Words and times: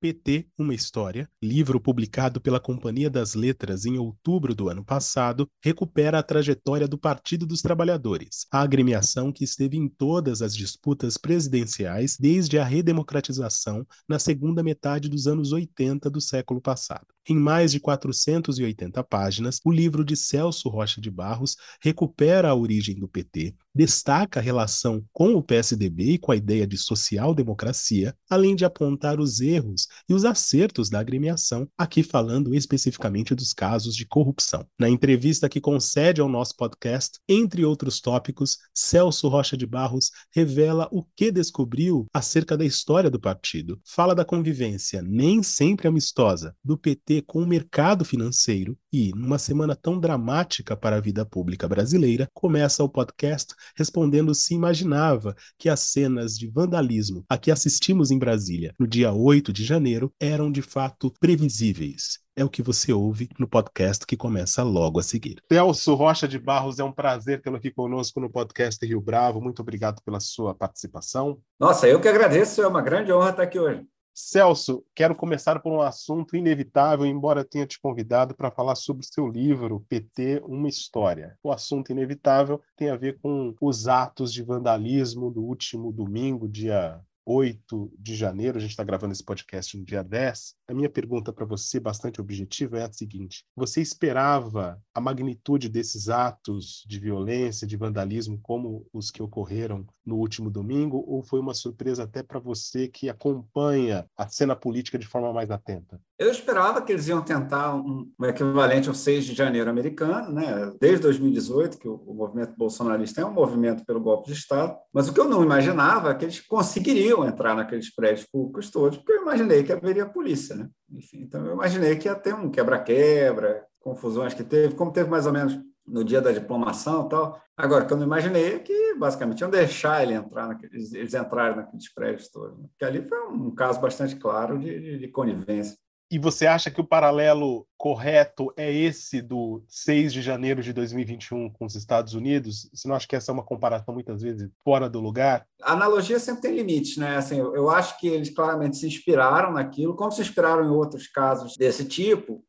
PT, 0.00 0.46
uma 0.56 0.74
história, 0.74 1.28
livro 1.42 1.80
publicado 1.80 2.40
pela 2.40 2.60
Companhia 2.60 3.10
das 3.10 3.34
Letras 3.34 3.84
em 3.84 3.98
outubro 3.98 4.54
do 4.54 4.68
ano 4.68 4.84
passado, 4.84 5.48
recupera 5.60 6.20
a 6.20 6.22
trajetória 6.22 6.86
do 6.86 6.96
Partido 6.96 7.44
dos 7.44 7.62
Trabalhadores, 7.62 8.46
a 8.50 8.60
agremiação 8.60 9.32
que 9.32 9.42
esteve 9.42 9.76
em 9.76 9.88
todas 9.88 10.40
as 10.40 10.54
disputas 10.54 11.16
presidenciais 11.16 12.16
desde 12.16 12.58
a 12.58 12.64
redemocratização 12.64 13.84
na 14.08 14.20
segunda 14.20 14.62
metade 14.62 15.08
dos 15.08 15.26
anos 15.26 15.50
80 15.50 16.08
do 16.08 16.20
século 16.20 16.60
passado. 16.60 17.06
Em 17.28 17.36
mais 17.36 17.72
de 17.72 17.80
480 17.80 19.04
páginas, 19.04 19.60
o 19.62 19.70
livro 19.70 20.02
de 20.02 20.16
Celso 20.16 20.68
Rocha 20.70 20.98
de 20.98 21.10
Barros 21.10 21.56
recupera 21.82 22.48
a 22.48 22.54
origem 22.54 22.98
do 22.98 23.06
PT, 23.06 23.54
destaca 23.74 24.40
a 24.40 24.42
relação 24.42 25.04
com 25.12 25.34
o 25.34 25.42
PSDB 25.42 26.12
e 26.12 26.18
com 26.18 26.32
a 26.32 26.36
ideia 26.36 26.66
de 26.66 26.78
social-democracia, 26.78 28.16
além 28.30 28.56
de 28.56 28.64
apontar 28.64 29.20
os 29.20 29.40
erros 29.40 29.87
e 30.08 30.14
os 30.14 30.24
acertos 30.24 30.88
da 30.88 31.00
agremiação, 31.00 31.68
aqui 31.76 32.02
falando 32.02 32.54
especificamente 32.54 33.34
dos 33.34 33.52
casos 33.52 33.94
de 33.94 34.06
corrupção. 34.06 34.66
Na 34.78 34.88
entrevista 34.88 35.48
que 35.48 35.60
concede 35.60 36.20
ao 36.20 36.28
nosso 36.28 36.56
podcast, 36.56 37.18
entre 37.28 37.64
outros 37.64 38.00
tópicos, 38.00 38.58
Celso 38.74 39.28
Rocha 39.28 39.56
de 39.56 39.66
Barros 39.66 40.10
revela 40.34 40.88
o 40.90 41.04
que 41.16 41.30
descobriu 41.30 42.06
acerca 42.12 42.56
da 42.56 42.64
história 42.64 43.10
do 43.10 43.20
partido, 43.20 43.80
fala 43.84 44.14
da 44.14 44.24
convivência 44.24 45.02
nem 45.02 45.42
sempre 45.42 45.88
amistosa 45.88 46.54
do 46.64 46.76
PT 46.76 47.22
com 47.22 47.42
o 47.42 47.46
mercado 47.46 48.04
financeiro 48.04 48.78
e, 48.92 49.10
numa 49.14 49.38
semana 49.38 49.76
tão 49.76 49.98
dramática 49.98 50.76
para 50.76 50.96
a 50.96 51.00
vida 51.00 51.24
pública 51.24 51.68
brasileira, 51.68 52.28
começa 52.32 52.82
o 52.82 52.88
podcast 52.88 53.54
respondendo 53.76 54.34
se 54.34 54.54
imaginava 54.54 55.34
que 55.58 55.68
as 55.68 55.80
cenas 55.80 56.36
de 56.36 56.48
vandalismo 56.48 57.24
a 57.28 57.36
que 57.36 57.50
assistimos 57.50 58.10
em 58.10 58.18
Brasília 58.18 58.74
no 58.78 58.86
dia 58.86 59.12
8 59.12 59.52
de 59.52 59.64
janeiro 59.64 60.12
eram 60.20 60.50
de 60.50 60.62
fato 60.62 61.12
previsíveis 61.20 62.18
é 62.38 62.44
o 62.44 62.48
que 62.48 62.62
você 62.62 62.92
ouve 62.92 63.28
no 63.36 63.48
podcast 63.48 64.06
que 64.06 64.16
começa 64.16 64.62
logo 64.62 65.00
a 65.00 65.02
seguir. 65.02 65.42
Celso 65.50 65.94
Rocha 65.94 66.28
de 66.28 66.38
Barros, 66.38 66.78
é 66.78 66.84
um 66.84 66.92
prazer 66.92 67.42
tê-lo 67.42 67.56
aqui 67.56 67.68
conosco 67.68 68.20
no 68.20 68.30
podcast 68.30 68.86
Rio 68.86 69.00
Bravo. 69.00 69.40
Muito 69.40 69.60
obrigado 69.60 70.00
pela 70.04 70.20
sua 70.20 70.54
participação. 70.54 71.40
Nossa, 71.58 71.88
eu 71.88 72.00
que 72.00 72.06
agradeço, 72.06 72.62
é 72.62 72.68
uma 72.68 72.80
grande 72.80 73.12
honra 73.12 73.30
estar 73.30 73.42
aqui 73.42 73.58
hoje. 73.58 73.84
Celso, 74.20 74.84
quero 74.96 75.14
começar 75.14 75.60
por 75.60 75.72
um 75.72 75.80
assunto 75.80 76.34
inevitável, 76.34 77.06
embora 77.06 77.44
tenha 77.44 77.64
te 77.64 77.80
convidado 77.80 78.34
para 78.34 78.50
falar 78.50 78.74
sobre 78.74 79.04
o 79.04 79.08
seu 79.08 79.28
livro 79.28 79.86
PT, 79.88 80.42
uma 80.44 80.68
história. 80.68 81.38
O 81.40 81.52
assunto 81.52 81.92
inevitável 81.92 82.60
tem 82.76 82.90
a 82.90 82.96
ver 82.96 83.20
com 83.20 83.54
os 83.60 83.86
atos 83.86 84.32
de 84.32 84.42
vandalismo 84.42 85.30
do 85.30 85.44
último 85.44 85.92
domingo, 85.92 86.48
dia 86.48 87.00
8 87.24 87.92
de 87.96 88.16
janeiro, 88.16 88.58
a 88.58 88.60
gente 88.60 88.72
está 88.72 88.82
gravando 88.82 89.12
esse 89.12 89.24
podcast 89.24 89.78
no 89.78 89.84
dia 89.84 90.02
10. 90.02 90.57
A 90.70 90.74
minha 90.74 90.90
pergunta 90.90 91.32
para 91.32 91.46
você, 91.46 91.80
bastante 91.80 92.20
objetiva, 92.20 92.78
é 92.78 92.84
a 92.84 92.92
seguinte: 92.92 93.42
você 93.56 93.80
esperava 93.80 94.78
a 94.94 95.00
magnitude 95.00 95.66
desses 95.66 96.10
atos 96.10 96.84
de 96.86 97.00
violência, 97.00 97.66
de 97.66 97.74
vandalismo, 97.74 98.38
como 98.42 98.86
os 98.92 99.10
que 99.10 99.22
ocorreram 99.22 99.86
no 100.04 100.16
último 100.16 100.50
domingo, 100.50 101.02
ou 101.06 101.22
foi 101.22 101.40
uma 101.40 101.54
surpresa 101.54 102.02
até 102.02 102.22
para 102.22 102.38
você 102.38 102.86
que 102.86 103.08
acompanha 103.08 104.06
a 104.14 104.28
cena 104.28 104.54
política 104.54 104.98
de 104.98 105.06
forma 105.06 105.32
mais 105.32 105.50
atenta? 105.50 105.98
Eu 106.18 106.30
esperava 106.30 106.82
que 106.82 106.92
eles 106.92 107.06
iam 107.06 107.22
tentar 107.22 107.76
um, 107.76 108.10
equivalente 108.24 108.88
ao 108.88 108.94
6 108.94 109.24
de 109.24 109.34
janeiro 109.34 109.70
americano, 109.70 110.32
né? 110.32 110.72
desde 110.80 111.02
2018, 111.02 111.78
que 111.78 111.86
o, 111.86 111.94
o 111.94 112.12
movimento 112.12 112.54
bolsonarista 112.56 113.20
é 113.20 113.24
um 113.24 113.32
movimento 113.32 113.84
pelo 113.86 114.00
golpe 114.00 114.26
de 114.26 114.36
Estado, 114.36 114.76
mas 114.92 115.08
o 115.08 115.14
que 115.14 115.20
eu 115.20 115.28
não 115.28 115.44
imaginava 115.44 116.10
é 116.10 116.14
que 116.14 116.24
eles 116.24 116.40
conseguiriam 116.40 117.24
entrar 117.24 117.54
naqueles 117.54 117.94
prédios 117.94 118.26
públicos 118.26 118.70
todos, 118.70 118.98
porque 118.98 119.12
eu 119.12 119.22
imaginei 119.22 119.62
que 119.62 119.72
haveria 119.72 120.06
polícia. 120.06 120.57
Né? 120.58 120.68
Enfim, 120.92 121.22
então, 121.22 121.44
eu 121.46 121.54
imaginei 121.54 121.96
que 121.96 122.08
ia 122.08 122.14
ter 122.14 122.34
um 122.34 122.50
quebra-quebra, 122.50 123.64
confusões 123.80 124.34
que 124.34 124.44
teve, 124.44 124.74
como 124.74 124.92
teve 124.92 125.08
mais 125.08 125.26
ou 125.26 125.32
menos 125.32 125.58
no 125.86 126.04
dia 126.04 126.20
da 126.20 126.32
diplomação 126.32 127.06
e 127.06 127.08
tal. 127.08 127.40
Agora, 127.56 127.84
o 127.84 127.86
que 127.86 127.92
eu 127.92 127.96
não 127.96 128.06
imaginei 128.06 128.54
é 128.54 128.58
que, 128.58 128.94
basicamente, 128.94 129.40
iam 129.40 129.50
deixar 129.50 130.02
ele 130.02 130.14
entrar 130.14 130.46
naqueles, 130.46 130.92
eles 130.92 131.14
entrarem 131.14 131.56
naqueles 131.56 131.92
prédios 131.92 132.28
todos. 132.28 132.58
Né? 132.58 132.68
Porque 132.68 132.84
ali 132.84 133.02
foi 133.02 133.18
um 133.28 133.54
caso 133.54 133.80
bastante 133.80 134.16
claro 134.16 134.58
de, 134.58 134.78
de, 134.78 134.98
de 134.98 135.08
conivência. 135.08 135.76
E 136.10 136.18
você 136.18 136.46
acha 136.46 136.70
que 136.70 136.80
o 136.80 136.86
paralelo 136.86 137.66
correto 137.76 138.50
é 138.56 138.72
esse 138.72 139.20
do 139.20 139.62
6 139.68 140.12
de 140.12 140.22
janeiro 140.22 140.62
de 140.62 140.72
2021 140.72 141.50
com 141.50 141.66
os 141.66 141.74
Estados 141.74 142.14
Unidos? 142.14 142.68
Você 142.72 142.88
não 142.88 142.94
acha 142.94 143.06
que 143.06 143.14
essa 143.14 143.30
é 143.30 143.34
uma 143.34 143.44
comparação 143.44 143.92
muitas 143.92 144.22
vezes 144.22 144.48
fora 144.64 144.88
do 144.88 145.00
lugar? 145.00 145.46
A 145.62 145.72
analogia 145.72 146.18
sempre 146.18 146.42
tem 146.42 146.56
limites, 146.56 146.96
né? 146.96 147.16
Assim, 147.16 147.36
eu 147.36 147.68
acho 147.68 147.98
que 148.00 148.08
eles 148.08 148.30
claramente 148.30 148.78
se 148.78 148.86
inspiraram 148.86 149.52
naquilo, 149.52 149.94
como 149.94 150.10
se 150.10 150.22
inspiraram 150.22 150.64
em 150.64 150.70
outros 150.70 151.08
casos 151.08 151.56
desse 151.58 151.84
tipo. 151.84 152.42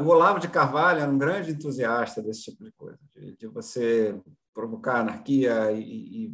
O 0.00 0.08
Olavo 0.08 0.38
de 0.38 0.48
Carvalho 0.48 1.00
era 1.00 1.10
um 1.10 1.18
grande 1.18 1.52
entusiasta 1.52 2.22
desse 2.22 2.42
tipo 2.42 2.64
de 2.64 2.72
coisa, 2.72 2.98
de, 3.14 3.34
de 3.34 3.46
você 3.46 4.14
provocar 4.52 5.00
anarquia 5.00 5.72
e, 5.72 6.26
e 6.26 6.32